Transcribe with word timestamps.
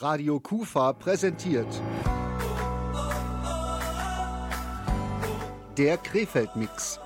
Radio 0.00 0.38
Kufa 0.38 0.92
präsentiert. 0.92 1.66
Der 5.76 5.96
Krefeld-Mix. 5.96 7.00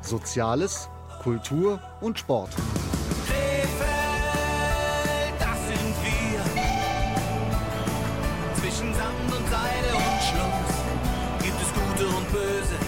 Soziales, 0.00 0.88
Kultur 1.22 1.80
und 2.00 2.16
Sport. 2.16 2.50
Krefeld, 3.26 3.74
das 5.40 5.58
sind 5.66 5.96
wir. 6.04 6.40
Zwischen 8.60 8.94
Sand 8.94 9.32
und 9.36 9.48
Seide 9.50 9.96
und 9.96 10.22
Schluss 10.22 10.74
gibt 11.42 11.60
es 11.60 11.68
Gute 11.74 12.06
und 12.16 12.30
Böse. 12.30 12.78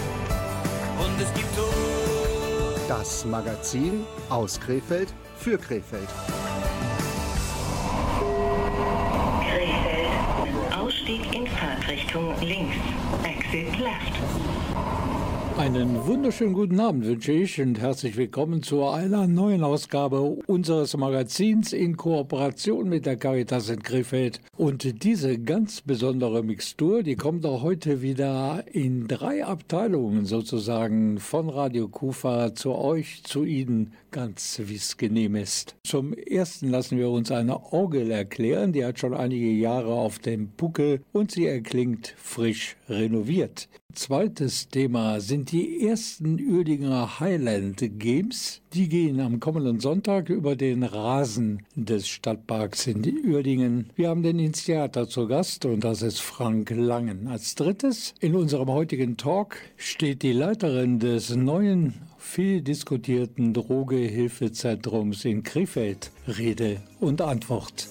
Und 1.03 1.21
es 1.21 1.33
gibt 1.33 1.53
Tod. 1.57 2.79
Das 2.87 3.25
Magazin 3.25 4.05
aus 4.29 4.57
Krefeld 4.57 5.13
für 5.35 5.57
Krefeld. 5.57 6.07
Ausstieg 11.11 11.35
in 11.35 11.45
Fahrtrichtung 11.47 12.33
links. 12.41 12.75
Exit 13.23 13.77
left. 13.79 14.80
Einen 15.61 16.07
wunderschönen 16.07 16.53
guten 16.53 16.79
Abend 16.79 17.05
wünsche 17.05 17.33
ich 17.33 17.61
und 17.61 17.79
herzlich 17.79 18.17
willkommen 18.17 18.63
zu 18.63 18.83
einer 18.87 19.27
neuen 19.27 19.63
Ausgabe 19.63 20.19
unseres 20.19 20.97
Magazins 20.97 21.71
in 21.71 21.97
Kooperation 21.97 22.89
mit 22.89 23.05
der 23.05 23.15
Caritas 23.15 23.69
in 23.69 23.83
Krefeld. 23.83 24.41
Und 24.57 25.03
diese 25.03 25.37
ganz 25.37 25.81
besondere 25.81 26.41
Mixtur, 26.41 27.03
die 27.03 27.15
kommt 27.15 27.45
auch 27.45 27.61
heute 27.61 28.01
wieder 28.01 28.63
in 28.71 29.07
drei 29.07 29.45
Abteilungen 29.45 30.25
sozusagen 30.25 31.19
von 31.19 31.47
Radio 31.47 31.89
Kufa 31.89 32.55
zu 32.55 32.73
euch, 32.73 33.21
zu 33.23 33.43
Ihnen, 33.43 33.93
ganz 34.09 34.59
wie 34.65 34.77
es 34.77 34.97
genehm 34.97 35.35
ist. 35.35 35.75
Zum 35.83 36.13
ersten 36.13 36.69
lassen 36.69 36.97
wir 36.97 37.11
uns 37.11 37.29
eine 37.29 37.71
Orgel 37.71 38.09
erklären, 38.09 38.73
die 38.73 38.83
hat 38.83 38.97
schon 38.97 39.13
einige 39.13 39.51
Jahre 39.51 39.93
auf 39.93 40.17
dem 40.17 40.49
Buckel 40.49 41.01
und 41.11 41.29
sie 41.29 41.45
erklingt 41.45 42.15
frisch 42.17 42.77
renoviert. 42.89 43.69
Zweites 43.93 44.69
Thema 44.69 45.19
sind 45.19 45.51
die 45.51 45.85
ersten 45.85 46.39
Uerdinger 46.39 47.19
Highland 47.19 47.83
Games. 47.99 48.61
Die 48.73 48.87
gehen 48.87 49.19
am 49.19 49.39
kommenden 49.39 49.79
Sonntag 49.79 50.29
über 50.29 50.55
den 50.55 50.83
Rasen 50.83 51.63
des 51.75 52.07
Stadtparks 52.07 52.87
in 52.87 53.03
Uerdingen. 53.25 53.89
Wir 53.95 54.09
haben 54.09 54.23
den 54.23 54.39
Initiator 54.39 55.09
zu 55.09 55.27
Gast 55.27 55.65
und 55.65 55.83
das 55.83 56.01
ist 56.01 56.21
Frank 56.21 56.69
Langen. 56.69 57.27
Als 57.27 57.55
drittes 57.55 58.13
in 58.19 58.35
unserem 58.35 58.69
heutigen 58.69 59.17
Talk 59.17 59.57
steht 59.77 60.21
die 60.21 60.33
Leiterin 60.33 60.99
des 60.99 61.35
neuen 61.35 61.93
viel 62.17 62.61
diskutierten 62.61 63.53
Drogehilfezentrums 63.53 65.25
in 65.25 65.43
Krefeld 65.43 66.11
Rede 66.27 66.81
und 66.99 67.21
Antwort. 67.21 67.87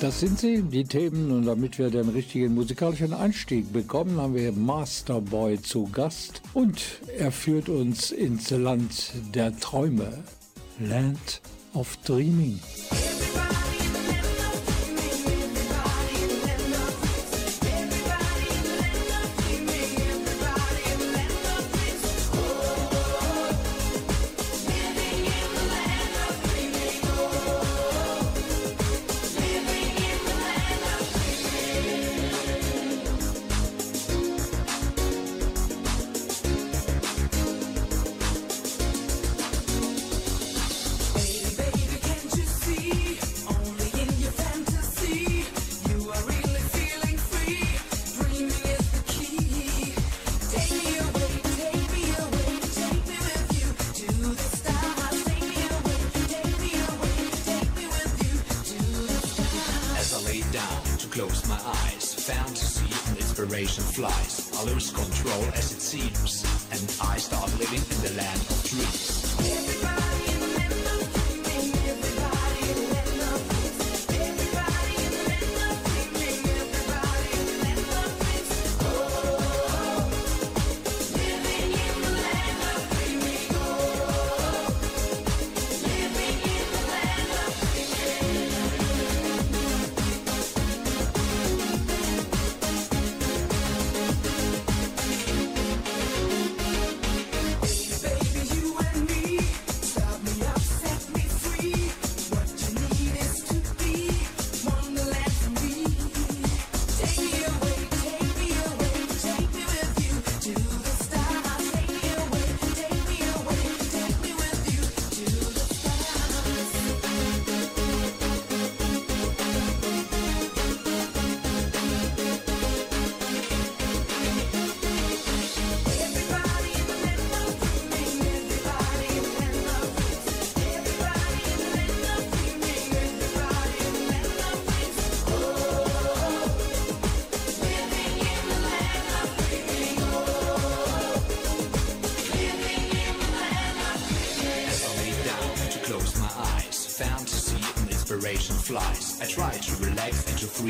Das 0.00 0.20
sind 0.20 0.38
sie, 0.38 0.60
die 0.60 0.84
Themen. 0.84 1.30
Und 1.30 1.46
damit 1.46 1.78
wir 1.78 1.88
den 1.88 2.10
richtigen 2.10 2.54
musikalischen 2.54 3.14
Einstieg 3.14 3.72
bekommen, 3.72 4.20
haben 4.20 4.34
wir 4.34 4.52
Masterboy 4.52 5.60
zu 5.62 5.88
Gast. 5.90 6.42
Und 6.52 7.00
er 7.16 7.32
führt 7.32 7.70
uns 7.70 8.10
ins 8.10 8.50
Land 8.50 9.12
der 9.34 9.56
Träume. 9.58 10.22
Land 10.78 11.40
of 11.72 11.96
Dreaming. 12.04 12.60
fly. 63.96 64.25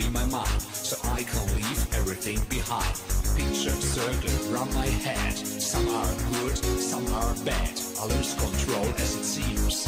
Free 0.01 0.11
my 0.11 0.27
mind, 0.27 0.61
so 0.61 0.97
I 1.11 1.23
can 1.23 1.47
leave 1.57 1.95
everything 1.95 2.39
behind. 2.51 2.95
Pictures 3.37 3.83
circle 3.97 4.55
around 4.55 4.73
my 4.75 4.87
head. 4.87 5.37
Some 5.37 5.89
are 5.89 6.15
good, 6.33 6.57
some 6.57 7.07
are 7.15 7.35
bad. 7.45 7.81
I 8.01 8.05
lose 8.07 8.35
control 8.35 8.87
as 8.99 9.15
it 9.17 9.25
seems, 9.25 9.87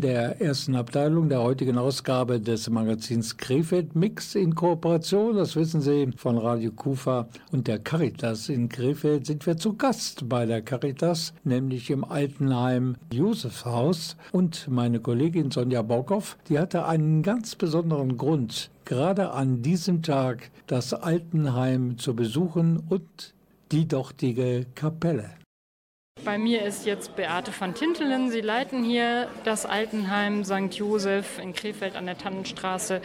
der 0.00 0.40
ersten 0.40 0.74
Abteilung 0.74 1.28
der 1.28 1.42
heutigen 1.42 1.76
Ausgabe 1.76 2.40
des 2.40 2.70
Magazins 2.70 3.36
Krefeld 3.36 3.94
Mix 3.94 4.34
in 4.34 4.54
Kooperation, 4.54 5.36
das 5.36 5.56
wissen 5.56 5.80
Sie, 5.80 6.10
von 6.16 6.38
Radio 6.38 6.72
Kufa 6.72 7.28
und 7.52 7.68
der 7.68 7.78
Caritas 7.78 8.48
in 8.48 8.68
Krefeld 8.68 9.26
sind 9.26 9.46
wir 9.46 9.56
zu 9.56 9.76
Gast 9.76 10.28
bei 10.28 10.46
der 10.46 10.62
Caritas, 10.62 11.34
nämlich 11.44 11.90
im 11.90 12.04
Altenheim 12.04 12.96
Josefshaus. 13.12 14.16
Und 14.32 14.68
meine 14.68 15.00
Kollegin 15.00 15.50
Sonja 15.50 15.82
Baukow, 15.82 16.36
die 16.48 16.58
hatte 16.58 16.86
einen 16.86 17.22
ganz 17.22 17.54
besonderen 17.54 18.16
Grund, 18.16 18.70
gerade 18.84 19.32
an 19.32 19.62
diesem 19.62 20.02
Tag 20.02 20.50
das 20.66 20.94
Altenheim 20.94 21.98
zu 21.98 22.16
besuchen 22.16 22.82
und 22.88 23.34
die 23.70 23.86
dortige 23.86 24.66
Kapelle. 24.74 25.30
Bei 26.24 26.36
mir 26.38 26.62
ist 26.62 26.86
jetzt 26.86 27.16
Beate 27.16 27.50
van 27.58 27.74
Tintelen. 27.74 28.30
Sie 28.30 28.40
leiten 28.40 28.84
hier 28.84 29.28
das 29.44 29.64
Altenheim 29.64 30.44
St. 30.44 30.72
Josef 30.74 31.38
in 31.38 31.54
Krefeld 31.54 31.96
an 31.96 32.06
der 32.06 32.18
Tannenstraße 32.18 33.00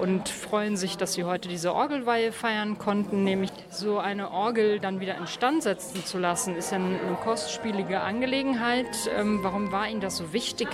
und 0.00 0.28
freuen 0.28 0.76
sich, 0.76 0.96
dass 0.96 1.12
Sie 1.12 1.24
heute 1.24 1.48
diese 1.48 1.74
Orgelweihe 1.74 2.32
feiern 2.32 2.78
konnten. 2.78 3.22
Nämlich 3.22 3.50
so 3.70 3.98
eine 3.98 4.30
Orgel 4.30 4.80
dann 4.80 5.00
wieder 5.00 5.16
instand 5.18 5.62
setzen 5.62 6.04
zu 6.04 6.18
lassen, 6.18 6.56
ist 6.56 6.72
ja 6.72 6.78
eine 6.78 7.18
kostspielige 7.22 8.00
Angelegenheit. 8.00 9.08
Ähm, 9.16 9.40
warum 9.42 9.70
war 9.70 9.88
Ihnen 9.88 10.00
das 10.00 10.16
so 10.16 10.32
wichtig? 10.32 10.68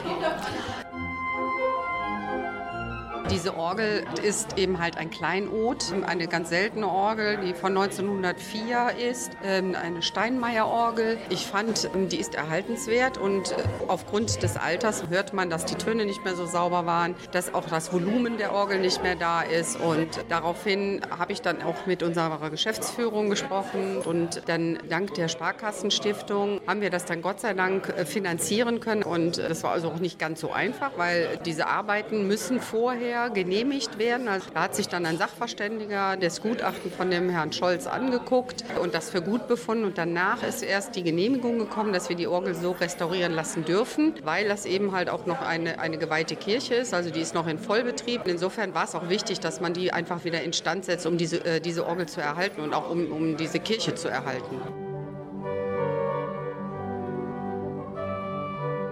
Diese 3.31 3.57
Orgel 3.57 4.05
ist 4.25 4.59
eben 4.59 4.81
halt 4.81 4.97
ein 4.97 5.09
Kleinod, 5.09 5.93
eine 6.05 6.27
ganz 6.27 6.49
seltene 6.49 6.89
Orgel, 6.89 7.39
die 7.39 7.55
von 7.55 7.77
1904 7.77 8.97
ist, 9.09 9.31
ähm, 9.45 9.77
eine 9.81 10.03
Steinmeier-Orgel. 10.03 11.17
Ich 11.29 11.47
fand, 11.47 11.89
ähm, 11.95 12.09
die 12.09 12.17
ist 12.19 12.35
erhaltenswert 12.35 13.19
und 13.19 13.53
äh, 13.53 13.55
aufgrund 13.87 14.43
des 14.43 14.57
Alters 14.57 15.09
hört 15.11 15.33
man, 15.33 15.49
dass 15.49 15.65
die 15.65 15.77
Töne 15.77 16.07
nicht 16.07 16.25
mehr 16.25 16.35
so 16.35 16.45
sauber 16.45 16.87
waren, 16.87 17.15
dass 17.31 17.55
auch 17.55 17.67
das 17.67 17.93
Volumen 17.93 18.37
der 18.37 18.53
Orgel 18.53 18.81
nicht 18.81 19.01
mehr 19.05 19.15
da 19.15 19.43
ist 19.43 19.79
und 19.81 20.09
daraufhin 20.29 21.01
habe 21.17 21.33
ich 21.33 21.41
dann 21.41 21.63
auch 21.63 21.87
mit 21.87 22.03
unserer 22.03 22.51
Geschäftsführung 22.51 23.31
gesprochen 23.31 23.99
und 23.99 24.43
dann 24.47 24.81
dank 24.89 25.15
der 25.15 25.29
Sparkassenstiftung 25.29 26.61
haben 26.67 26.81
wir 26.81 26.91
das 26.91 27.05
dann 27.05 27.23
Gott 27.23 27.39
sei 27.39 27.55
Dank 27.55 27.91
äh, 27.91 28.05
finanzieren 28.05 28.81
können 28.81 29.05
und 29.05 29.39
äh, 29.39 29.49
das 29.49 29.63
war 29.63 29.71
also 29.71 29.89
auch 29.89 30.01
nicht 30.01 30.19
ganz 30.19 30.41
so 30.41 30.51
einfach, 30.53 30.93
weil 30.97 31.39
diese 31.45 31.69
Arbeiten 31.69 32.27
müssen 32.27 32.61
vorher 32.61 33.20
genehmigt 33.29 33.99
werden. 33.99 34.29
Also 34.29 34.47
da 34.55 34.63
hat 34.63 34.75
sich 34.75 34.89
dann 34.89 35.07
ein 35.07 35.19
Sachverständiger 35.19 36.17
das 36.17 36.41
Gutachten 36.41 36.91
von 36.91 37.11
dem 37.11 37.29
Herrn 37.29 37.53
Scholz 37.53 37.87
angeguckt 37.87 38.65
und 38.81 38.95
das 38.95 39.11
für 39.11 39.23
gut 39.23 39.49
befunden. 39.49 39.85
Und 39.85 39.99
danach 39.99 40.43
ist 40.43 40.63
erst 40.63 40.97
die 40.97 41.03
Genehmigung 41.03 41.59
gekommen, 41.59 41.93
dass 41.93 42.09
wir 42.09 42.17
die 42.17 42.27
Orgel 42.27 42.55
so 42.55 42.73
restaurieren 42.73 43.33
lassen 43.33 43.65
dürfen, 43.65 44.15
weil 44.25 44.49
das 44.49 44.65
eben 44.65 44.93
halt 44.93 45.11
auch 45.11 45.27
noch 45.27 45.43
eine, 45.43 45.79
eine 45.79 45.99
geweihte 45.99 46.37
Kirche 46.37 46.75
ist. 46.75 46.95
Also 46.95 47.11
die 47.11 47.21
ist 47.21 47.35
noch 47.35 47.47
in 47.47 47.59
Vollbetrieb. 47.59 48.23
Insofern 48.27 48.75
war 48.75 48.85
es 48.85 48.95
auch 48.95 49.09
wichtig, 49.09 49.41
dass 49.41 49.61
man 49.61 49.75
die 49.75 49.93
einfach 49.93 50.25
wieder 50.25 50.43
instand 50.43 50.85
setzt, 50.85 51.07
um 51.07 51.19
diese, 51.19 51.45
äh, 51.45 51.61
diese 51.61 51.87
Orgel 51.87 52.07
zu 52.07 52.21
erhalten 52.21 52.61
und 52.61 52.75
auch 52.75 52.91
um, 52.91 53.13
um 53.13 53.37
diese 53.37 53.61
Kirche 53.61 53.95
zu 53.95 54.09
erhalten. 54.09 54.90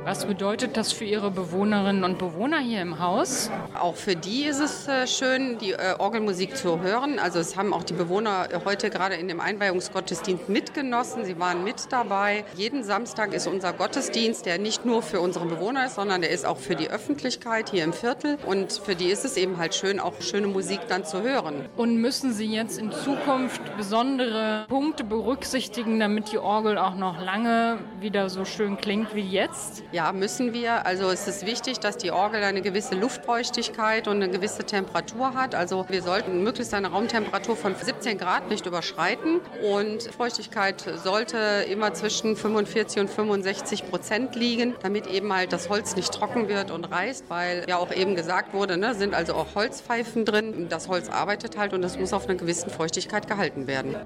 Was 0.08 0.25
bedeutet 0.25 0.78
das 0.78 0.90
für 0.90 1.05
Ihre 1.05 1.31
Bewohnerinnen 1.31 2.02
und 2.02 2.16
Bewohner 2.16 2.60
hier 2.60 2.81
im 2.81 2.99
Haus? 2.99 3.50
Auch 3.78 3.94
für 3.94 4.16
die 4.16 4.44
ist 4.44 4.58
es 4.58 4.88
äh, 4.88 5.06
schön, 5.06 5.58
die 5.58 5.72
äh, 5.72 5.96
Orgelmusik 5.99 6.56
zu 6.56 6.81
hören. 6.81 7.19
Also 7.19 7.38
es 7.38 7.58
haben 7.58 7.75
auch 7.75 7.82
die 7.82 7.93
Bewohner 7.93 8.49
äh, 8.50 8.60
heute 8.64 8.88
gerade 8.88 9.16
in 9.16 9.28
dem 9.28 9.38
Einweihungsgottesdienst 9.38 10.49
mitgenossen. 10.49 11.26
Sie 11.26 11.38
waren 11.38 11.62
mit 11.62 11.93
dabei. 11.93 12.46
Jeden 12.56 12.84
Samstag 12.84 13.34
ist 13.34 13.46
unser 13.46 13.75
Gottesdienst, 13.75 14.46
der 14.46 14.56
nicht 14.58 14.87
nur 14.87 15.02
für 15.02 15.20
unsere 15.20 15.44
Bewohner 15.44 15.84
ist, 15.84 15.96
sondern 15.96 16.22
der 16.22 16.31
ist 16.31 16.46
auch 16.46 16.56
für 16.56 16.75
die 16.75 16.88
Öffentlichkeit 16.88 17.69
hier 17.69 17.84
im 17.84 17.93
Viertel. 17.93 18.38
Und 18.46 18.72
für 18.72 18.94
die 18.94 19.11
ist 19.11 19.26
es 19.26 19.37
eben 19.37 19.58
halt 19.58 19.75
schön, 19.75 20.00
auch 20.00 20.22
schöne 20.22 20.46
Musik 20.46 20.81
dann 20.88 21.04
zu 21.04 21.20
hören. 21.20 21.69
Und 21.76 22.00
müssen 22.00 22.32
Sie 22.32 22.46
jetzt 22.46 22.78
in 22.78 22.93
Zukunft 22.93 23.61
besondere 23.76 24.64
Punkte 24.70 25.04
berücksichtigen, 25.04 26.00
damit 26.00 26.32
die 26.32 26.38
Orgel 26.38 26.78
auch 26.78 26.94
noch 26.94 27.22
lange 27.22 27.76
wieder 28.00 28.31
so 28.31 28.46
schön 28.46 28.78
klingt 28.78 29.14
wie 29.14 29.20
jetzt? 29.20 29.82
Ja, 29.97 29.97
müssen 30.12 30.52
wir. 30.52 30.86
Also 30.86 31.10
es 31.10 31.26
ist 31.26 31.44
wichtig, 31.44 31.80
dass 31.80 31.96
die 31.96 32.10
Orgel 32.10 32.42
eine 32.42 32.62
gewisse 32.62 32.94
Luftfeuchtigkeit 32.94 34.06
und 34.06 34.22
eine 34.22 34.30
gewisse 34.30 34.64
Temperatur 34.64 35.34
hat. 35.34 35.54
Also 35.54 35.86
wir 35.88 36.02
sollten 36.02 36.42
möglichst 36.42 36.72
eine 36.72 36.88
Raumtemperatur 36.88 37.56
von 37.56 37.74
17 37.74 38.16
Grad 38.16 38.48
nicht 38.48 38.66
überschreiten. 38.66 39.40
Und 39.62 40.04
Feuchtigkeit 40.04 40.84
sollte 41.02 41.38
immer 41.68 41.92
zwischen 41.94 42.36
45 42.36 43.00
und 43.00 43.10
65 43.10 43.90
Prozent 43.90 44.36
liegen, 44.36 44.74
damit 44.82 45.06
eben 45.08 45.32
halt 45.32 45.52
das 45.52 45.68
Holz 45.68 45.96
nicht 45.96 46.12
trocken 46.12 46.48
wird 46.48 46.70
und 46.70 46.84
reißt, 46.84 47.24
weil 47.28 47.64
ja 47.68 47.76
auch 47.76 47.92
eben 47.92 48.14
gesagt 48.14 48.54
wurde, 48.54 48.76
ne, 48.76 48.94
sind 48.94 49.14
also 49.14 49.34
auch 49.34 49.54
Holzpfeifen 49.54 50.24
drin. 50.24 50.68
Das 50.68 50.88
Holz 50.88 51.08
arbeitet 51.08 51.58
halt 51.58 51.72
und 51.74 51.82
das 51.82 51.98
muss 51.98 52.12
auf 52.12 52.28
einer 52.28 52.36
gewissen 52.36 52.70
Feuchtigkeit 52.70 53.26
gehalten 53.26 53.66
werden. 53.66 53.96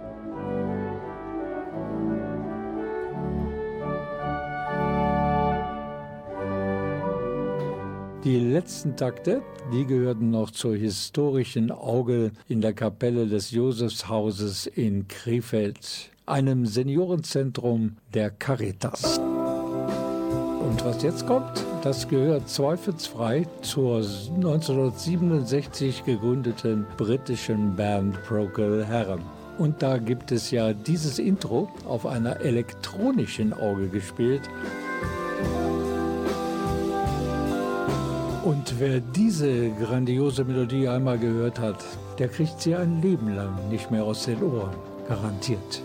Die 8.24 8.38
letzten 8.38 8.94
Takte, 8.94 9.42
die 9.72 9.84
gehörten 9.84 10.30
noch 10.30 10.52
zur 10.52 10.76
historischen 10.76 11.72
Orgel 11.72 12.30
in 12.46 12.60
der 12.60 12.72
Kapelle 12.72 13.26
des 13.26 13.50
Josefshauses 13.50 14.68
in 14.68 15.08
Krefeld, 15.08 16.12
einem 16.24 16.64
Seniorenzentrum 16.64 17.96
der 18.14 18.30
Caritas. 18.30 19.18
Und 19.18 20.84
was 20.84 21.02
jetzt 21.02 21.26
kommt, 21.26 21.64
das 21.82 22.06
gehört 22.06 22.48
zweifelsfrei 22.48 23.44
zur 23.62 23.96
1967 23.96 26.04
gegründeten 26.04 26.86
britischen 26.96 27.74
Band 27.74 28.22
Procol 28.22 28.86
Harum. 28.86 29.22
Und 29.58 29.82
da 29.82 29.98
gibt 29.98 30.30
es 30.30 30.52
ja 30.52 30.72
dieses 30.72 31.18
Intro 31.18 31.68
auf 31.84 32.06
einer 32.06 32.40
elektronischen 32.40 33.52
Orgel 33.52 33.88
gespielt. 33.88 34.48
Und 38.44 38.80
wer 38.80 38.98
diese 38.98 39.70
grandiose 39.70 40.44
Melodie 40.44 40.88
einmal 40.88 41.16
gehört 41.16 41.60
hat, 41.60 41.76
der 42.18 42.26
kriegt 42.28 42.60
sie 42.60 42.74
ein 42.74 43.00
Leben 43.00 43.36
lang 43.36 43.68
nicht 43.68 43.90
mehr 43.90 44.02
aus 44.02 44.24
den 44.24 44.42
Ohren. 44.42 44.74
Garantiert. 45.08 45.82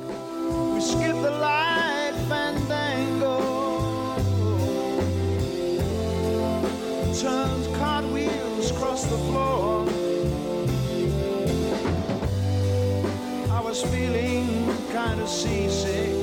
Feeling 13.91 14.65
kind 14.91 15.21
of 15.21 15.29
seasick. 15.29 16.16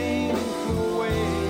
As 0.00 0.66
the 0.66 1.49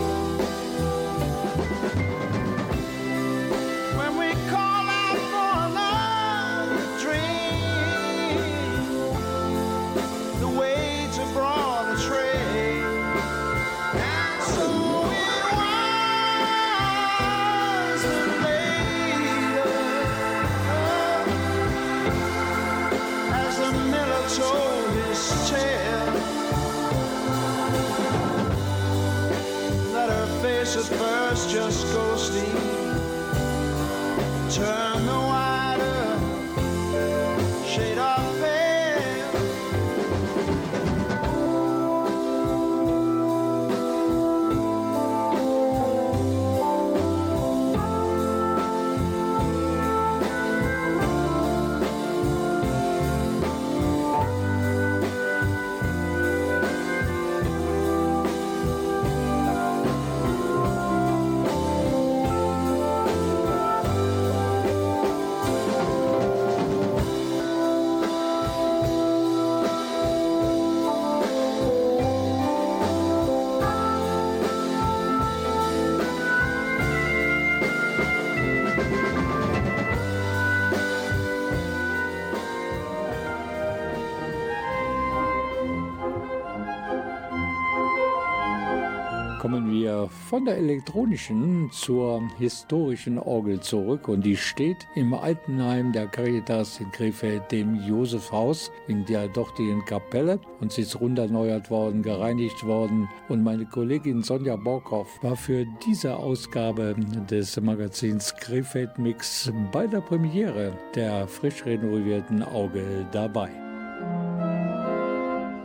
von 90.30 90.44
der 90.44 90.58
elektronischen 90.58 91.72
zur 91.72 92.22
historischen 92.38 93.18
Orgel 93.18 93.58
zurück 93.58 94.06
und 94.06 94.24
die 94.24 94.36
steht 94.36 94.86
im 94.94 95.12
Altenheim 95.12 95.90
der 95.90 96.06
Caritas 96.06 96.78
in 96.78 96.92
Krefeld, 96.92 97.50
dem 97.50 97.74
Josefhaus 97.74 98.70
in 98.86 99.04
der 99.06 99.26
dortigen 99.26 99.84
Kapelle 99.86 100.38
und 100.60 100.70
sie 100.70 100.82
ist 100.82 101.00
runderneuert 101.00 101.68
worden, 101.68 102.04
gereinigt 102.04 102.64
worden 102.64 103.08
und 103.28 103.42
meine 103.42 103.66
Kollegin 103.66 104.22
Sonja 104.22 104.54
Borkow 104.54 105.08
war 105.20 105.34
für 105.34 105.66
diese 105.84 106.14
Ausgabe 106.14 106.94
des 107.28 107.60
Magazins 107.60 108.32
Krefeld 108.36 109.00
Mix 109.00 109.52
bei 109.72 109.88
der 109.88 110.00
Premiere 110.00 110.78
der 110.94 111.26
frisch 111.26 111.66
renovierten 111.66 112.44
Orgel 112.44 113.04
dabei. 113.10 113.69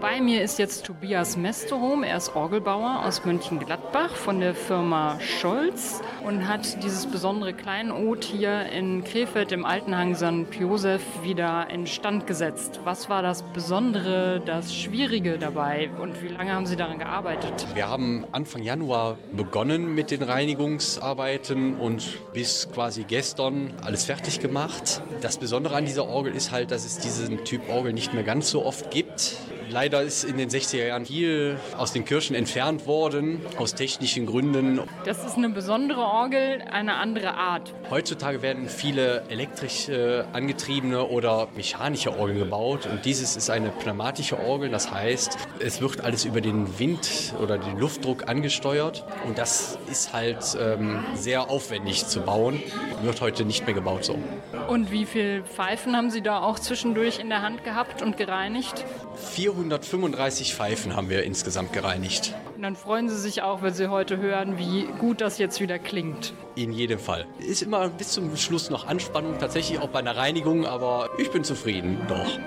Bei 0.05 0.21
mir 0.21 0.43
ist 0.43 0.59
jetzt 0.59 0.85
Tobias 0.85 1.35
Mesterholm. 1.35 2.03
Er 2.03 2.17
ist 2.17 2.35
Orgelbauer 2.35 3.03
aus 3.07 3.25
Mönchengladbach 3.25 4.11
von 4.11 4.39
der 4.39 4.53
Firma 4.53 5.19
Scholz 5.19 5.99
und 6.23 6.47
hat 6.47 6.83
dieses 6.83 7.07
besondere 7.07 7.53
Kleinod 7.53 8.23
hier 8.23 8.67
in 8.67 9.03
Krefeld 9.03 9.51
im 9.51 9.65
Altenhang 9.65 10.13
St. 10.13 10.53
Josef 10.59 11.01
wieder 11.23 11.71
instand 11.71 12.27
gesetzt. 12.27 12.81
Was 12.83 13.09
war 13.09 13.23
das 13.23 13.41
Besondere, 13.41 14.43
das 14.45 14.75
Schwierige 14.75 15.39
dabei 15.39 15.89
und 15.99 16.21
wie 16.21 16.27
lange 16.27 16.53
haben 16.53 16.67
Sie 16.67 16.75
daran 16.75 16.99
gearbeitet? 16.99 17.65
Wir 17.73 17.89
haben 17.89 18.25
Anfang 18.31 18.61
Januar 18.61 19.17
begonnen 19.35 19.95
mit 19.95 20.11
den 20.11 20.21
Reinigungsarbeiten 20.21 21.77
und 21.79 22.19
bis 22.31 22.69
quasi 22.71 23.05
gestern 23.05 23.73
alles 23.83 24.05
fertig 24.05 24.39
gemacht. 24.39 25.01
Das 25.21 25.39
Besondere 25.39 25.75
an 25.75 25.85
dieser 25.85 26.07
Orgel 26.07 26.35
ist 26.35 26.51
halt, 26.51 26.69
dass 26.69 26.85
es 26.85 26.99
diesen 26.99 27.43
Typ 27.43 27.67
Orgel 27.69 27.91
nicht 27.91 28.13
mehr 28.13 28.23
ganz 28.23 28.51
so 28.51 28.63
oft 28.63 28.91
gibt. 28.91 29.37
Leider 29.69 30.03
ist 30.03 30.23
in 30.23 30.37
den 30.37 30.49
60er 30.49 30.85
Jahren 30.85 31.05
viel 31.05 31.57
aus 31.77 31.91
den 31.91 32.05
Kirchen 32.05 32.35
entfernt 32.35 32.85
worden, 32.85 33.41
aus 33.57 33.73
technischen 33.73 34.25
Gründen. 34.25 34.79
Das 35.05 35.25
ist 35.25 35.37
eine 35.37 35.49
besondere 35.49 36.01
Orgel, 36.01 36.61
eine 36.71 36.95
andere 36.95 37.33
Art. 37.33 37.73
Heutzutage 37.89 38.41
werden 38.41 38.69
viele 38.69 39.23
elektrisch 39.29 39.89
äh, 39.89 40.23
angetriebene 40.33 41.05
oder 41.05 41.47
mechanische 41.55 42.17
Orgeln 42.17 42.37
gebaut 42.37 42.85
und 42.85 43.05
dieses 43.05 43.35
ist 43.35 43.49
eine 43.49 43.69
pneumatische 43.69 44.39
Orgel, 44.39 44.69
das 44.69 44.91
heißt, 44.91 45.37
es 45.59 45.81
wird 45.81 46.01
alles 46.01 46.25
über 46.25 46.41
den 46.41 46.77
Wind 46.79 47.33
oder 47.41 47.57
den 47.57 47.79
Luftdruck 47.79 48.27
angesteuert 48.29 49.03
und 49.25 49.37
das 49.37 49.79
ist 49.89 50.13
halt 50.13 50.57
ähm, 50.59 51.03
sehr 51.15 51.49
aufwendig 51.49 52.05
zu 52.05 52.21
bauen, 52.21 52.61
wird 53.01 53.21
heute 53.21 53.45
nicht 53.45 53.65
mehr 53.65 53.73
gebaut 53.73 54.05
so. 54.05 54.17
Und 54.67 54.91
wie 54.91 55.05
viele 55.05 55.43
Pfeifen 55.43 55.95
haben 55.95 56.11
Sie 56.11 56.21
da 56.21 56.41
auch 56.41 56.59
zwischendurch 56.59 57.19
in 57.19 57.29
der 57.29 57.41
Hand 57.41 57.63
gehabt 57.63 58.01
und 58.01 58.17
gereinigt? 58.17 58.85
435 59.55 60.53
Pfeifen 60.53 60.95
haben 60.95 61.09
wir 61.09 61.23
insgesamt 61.23 61.71
gereinigt. 61.71 62.33
Und 62.55 62.61
dann 62.61 62.75
freuen 62.75 63.07
Sie 63.09 63.17
sich 63.17 63.41
auch, 63.41 63.61
wenn 63.61 63.73
Sie 63.73 63.89
heute 63.89 64.17
hören, 64.17 64.57
wie 64.57 64.85
gut 64.99 65.21
das 65.21 65.37
jetzt 65.37 65.61
wieder 65.61 65.79
klingt. 65.79 66.33
In 66.55 66.71
jedem 66.71 66.99
Fall. 66.99 67.25
Ist 67.39 67.61
immer 67.61 67.87
bis 67.87 68.11
zum 68.11 68.35
Schluss 68.35 68.69
noch 68.69 68.85
Anspannung, 68.87 69.39
tatsächlich 69.39 69.79
auch 69.79 69.89
bei 69.89 69.99
einer 69.99 70.17
Reinigung, 70.17 70.65
aber 70.65 71.09
ich 71.17 71.31
bin 71.31 71.43
zufrieden, 71.43 71.97
doch. 72.07 72.39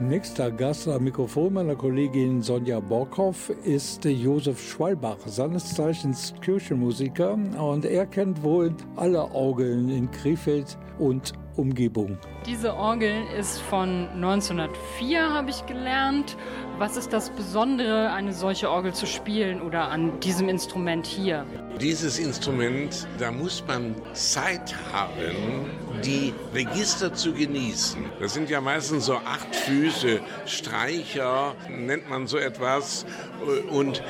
Nächster 0.00 0.50
Gast 0.50 0.88
am 0.88 1.04
Mikrofon 1.04 1.52
meiner 1.52 1.76
Kollegin 1.76 2.40
Sonja 2.40 2.80
Borkhoff 2.80 3.50
ist 3.64 4.02
Josef 4.06 4.58
Schwalbach, 4.58 5.18
seines 5.26 5.74
Zeichens 5.74 6.32
Kirchenmusiker. 6.40 7.34
Und 7.34 7.84
er 7.84 8.06
kennt 8.06 8.42
wohl 8.42 8.74
alle 8.96 9.30
Orgeln 9.32 9.90
in 9.90 10.10
Krefeld 10.10 10.78
und 10.98 11.34
Umgebung. 11.56 12.18
Diese 12.46 12.74
Orgel 12.74 13.24
ist 13.38 13.60
von 13.60 14.08
1904, 14.08 15.30
habe 15.32 15.50
ich 15.50 15.66
gelernt. 15.66 16.36
Was 16.78 16.96
ist 16.96 17.12
das 17.12 17.28
Besondere, 17.30 18.10
eine 18.12 18.32
solche 18.32 18.70
Orgel 18.70 18.94
zu 18.94 19.06
spielen 19.06 19.60
oder 19.60 19.90
an 19.90 20.18
diesem 20.20 20.48
Instrument 20.48 21.06
hier? 21.06 21.44
Dieses 21.78 22.18
Instrument, 22.18 23.06
da 23.18 23.30
muss 23.30 23.62
man 23.66 23.94
Zeit 24.14 24.74
haben, 24.90 25.66
die 26.02 26.32
Register 26.54 27.12
zu 27.12 27.34
genießen. 27.34 28.02
Das 28.18 28.32
sind 28.32 28.48
ja 28.48 28.62
meistens 28.62 29.04
so 29.06 29.16
acht 29.16 29.54
Füße, 29.54 30.20
Streicher 30.46 31.54
nennt 31.68 32.08
man 32.08 32.26
so 32.26 32.38
etwas. 32.38 33.04
Und 33.70 34.02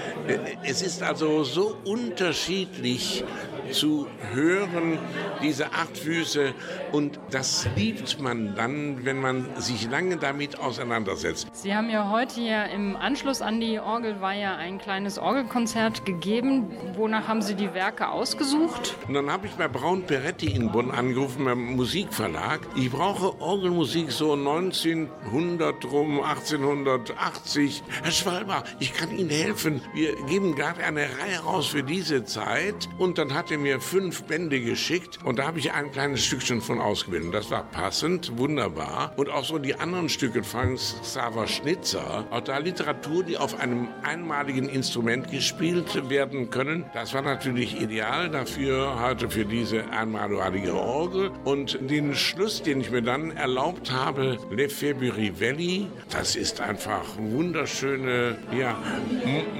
es 0.63 0.83
ist 0.83 1.03
also 1.03 1.43
so 1.43 1.77
unterschiedlich 1.85 3.25
zu 3.73 4.07
hören, 4.33 4.99
diese 5.43 5.73
acht 5.73 5.97
Füße. 5.97 6.55
Und 6.93 7.19
das 7.31 7.69
liebt 7.77 8.21
man 8.21 8.55
dann, 8.55 9.05
wenn 9.05 9.21
man 9.21 9.47
sich 9.57 9.89
lange 9.91 10.17
damit 10.17 10.59
auseinandersetzt. 10.59 11.49
Sie 11.53 11.75
haben 11.75 11.91
ja 11.91 12.11
heute 12.11 12.41
ja 12.41 12.65
im 12.65 12.97
Anschluss 12.97 13.43
an 13.43 13.61
die 13.61 13.79
Orgelweihe 13.79 14.51
ein 14.57 14.79
kleines 14.79 15.19
Orgelkonzert 15.19 16.05
gegeben. 16.05 16.71
Wonach 16.95 17.29
haben 17.29 17.43
Sie 17.43 17.55
die 17.55 17.75
Werke 17.75 18.09
ausgesucht? 18.09 18.97
Und 19.09 19.15
dann 19.15 19.31
habe 19.31 19.47
ich 19.47 19.53
bei 19.55 19.69
Braun 19.69 20.03
Peretti 20.05 20.55
in 20.55 20.73
Bonn 20.73 20.91
angerufen, 20.91 21.45
beim 21.45 21.77
Musikverlag. 21.77 22.61
Ich 22.77 22.91
brauche 22.91 23.41
Orgelmusik 23.41 24.11
so 24.11 24.33
1900 24.33 25.85
rum, 25.85 26.21
1880. 26.21 27.83
Herr 28.03 28.11
Schwalber, 28.11 28.65
ich 28.79 28.93
kann 28.95 29.17
Ihnen 29.17 29.31
helfen. 29.31 29.81
Wir 29.95 30.17
geben 30.27 30.55
gerade 30.55 30.83
eine 30.83 31.03
Reihe 31.03 31.41
raus 31.45 31.69
für 31.69 31.83
diese 31.83 32.25
Zeit. 32.25 32.89
Und 32.99 33.19
dann 33.19 33.35
hat 33.35 33.51
er 33.51 33.59
mir 33.61 33.81
fünf 33.81 34.25
Bände 34.25 34.61
geschickt 34.61 35.19
und 35.25 35.39
da 35.39 35.47
habe 35.47 35.59
ich 35.59 35.73
ein 35.73 35.91
kleines 35.93 36.25
Stückchen 36.25 36.61
von 36.61 36.81
ausgewählt. 36.81 37.33
Das 37.33 37.51
war 37.51 37.65
passend, 37.65 38.37
wunderbar. 38.39 39.13
Und 39.17 39.29
auch 39.29 39.45
so 39.45 39.59
die 39.59 39.75
anderen 39.75 40.09
Stücke 40.09 40.43
von 40.43 40.77
Xaver 40.77 41.47
Schnitzer, 41.47 42.25
auch 42.31 42.41
da 42.41 42.59
Literatur, 42.59 43.23
die 43.23 43.37
auf 43.37 43.59
einem 43.61 43.89
einmaligen 44.03 44.69
Instrument 44.69 45.31
gespielt 45.31 46.09
werden 46.09 46.51
können. 46.51 46.85
Das 46.95 47.15
war 47.15 47.23
natürlich 47.23 47.81
ideal 47.81 48.31
dafür, 48.31 49.01
heute 49.01 49.29
für 49.29 49.45
diese 49.45 49.89
einmalige 49.91 50.75
Orgel. 50.75 51.31
Und 51.45 51.79
den 51.91 52.15
Schluss, 52.15 52.63
den 52.63 52.81
ich 52.81 52.91
mir 52.91 53.03
dann 53.03 53.31
erlaubt 53.33 53.93
habe, 53.93 54.39
Le 54.51 54.69
February 54.69 55.33
Valley, 55.39 55.87
das 56.11 56.37
ist 56.37 56.61
einfach 56.61 57.05
wunderschöne, 57.19 58.39
ja, 58.57 58.77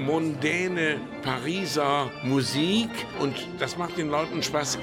mondäne 0.05 0.99
Pariser 1.21 2.09
Musik 2.23 2.89
und 3.19 3.35
das 3.59 3.77
macht 3.81 3.97
den 3.97 4.09
Leuten 4.09 4.43
Spaß. 4.43 4.77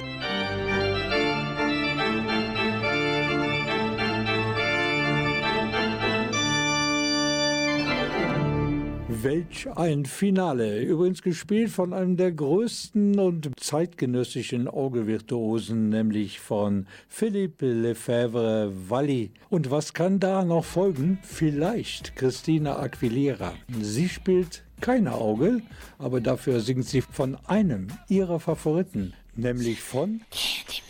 Welch 9.22 9.68
ein 9.76 10.04
Finale. 10.04 10.82
Übrigens 10.82 11.22
gespielt 11.22 11.70
von 11.70 11.92
einem 11.92 12.16
der 12.16 12.32
größten 12.32 13.20
und 13.20 13.52
zeitgenössischen 13.60 14.66
Orgelvirtuosen, 14.66 15.90
nämlich 15.90 16.40
von 16.40 16.88
Philippe 17.06 17.70
Lefebvre 17.70 18.72
Walli. 18.88 19.30
Und 19.48 19.70
was 19.70 19.94
kann 19.94 20.18
da 20.18 20.44
noch 20.44 20.64
folgen? 20.64 21.20
Vielleicht 21.22 22.16
Christina 22.16 22.80
Aquilera. 22.80 23.54
Sie 23.80 24.08
spielt 24.08 24.64
keine 24.80 25.16
Orgel, 25.16 25.62
aber 25.98 26.20
dafür 26.20 26.60
singt 26.60 26.86
sie 26.86 27.02
von 27.02 27.36
einem 27.46 27.88
ihrer 28.08 28.40
Favoriten, 28.40 29.14
nämlich 29.36 29.80
von 29.80 30.20
I 30.32 30.87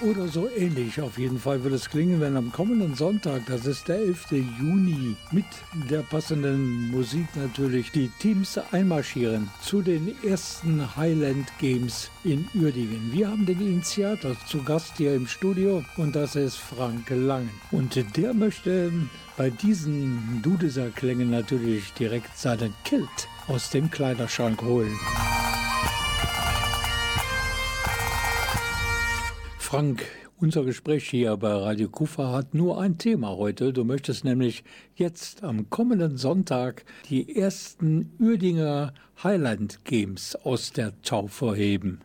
oder 0.00 0.28
so 0.28 0.48
ähnlich. 0.48 1.00
Auf 1.00 1.18
jeden 1.18 1.38
Fall 1.38 1.62
wird 1.64 1.74
es 1.74 1.88
klingen, 1.88 2.20
wenn 2.20 2.36
am 2.36 2.52
kommenden 2.52 2.94
Sonntag, 2.94 3.46
das 3.46 3.66
ist 3.66 3.88
der 3.88 3.98
11. 3.98 4.32
Juni, 4.58 5.16
mit 5.32 5.44
der 5.90 6.00
passenden 6.02 6.90
Musik 6.90 7.26
natürlich 7.36 7.90
die 7.90 8.10
Teams 8.18 8.58
einmarschieren 8.72 9.48
zu 9.60 9.82
den 9.82 10.14
ersten 10.22 10.96
Highland 10.96 11.46
Games 11.58 12.10
in 12.24 12.46
Uerdingen. 12.54 13.12
Wir 13.12 13.28
haben 13.28 13.46
den 13.46 13.60
Initiator 13.60 14.36
zu 14.46 14.62
Gast 14.62 14.96
hier 14.96 15.14
im 15.14 15.26
Studio 15.26 15.84
und 15.96 16.16
das 16.16 16.36
ist 16.36 16.56
Frank 16.56 17.08
Langen. 17.10 17.50
Und 17.70 18.16
der 18.16 18.34
möchte 18.34 18.92
bei 19.36 19.50
diesen 19.50 20.40
Dudeser-Klängen 20.42 21.30
natürlich 21.30 21.92
direkt 21.92 22.36
seinen 22.36 22.74
Kilt 22.84 23.28
aus 23.48 23.70
dem 23.70 23.90
Kleiderschrank 23.90 24.62
holen. 24.62 24.96
Frank, 29.66 30.04
unser 30.38 30.62
Gespräch 30.62 31.10
hier 31.10 31.36
bei 31.36 31.52
Radio 31.52 31.88
Kufa 31.88 32.30
hat 32.30 32.54
nur 32.54 32.80
ein 32.80 32.98
Thema 32.98 33.30
heute. 33.36 33.72
Du 33.72 33.82
möchtest 33.82 34.24
nämlich 34.24 34.62
jetzt 34.94 35.42
am 35.42 35.68
kommenden 35.70 36.16
Sonntag 36.16 36.84
die 37.10 37.36
ersten 37.36 38.12
Uerdinger 38.20 38.94
Highland 39.24 39.84
Games 39.84 40.36
aus 40.36 40.70
der 40.70 40.92
Taufe 41.02 41.56
heben. 41.56 42.00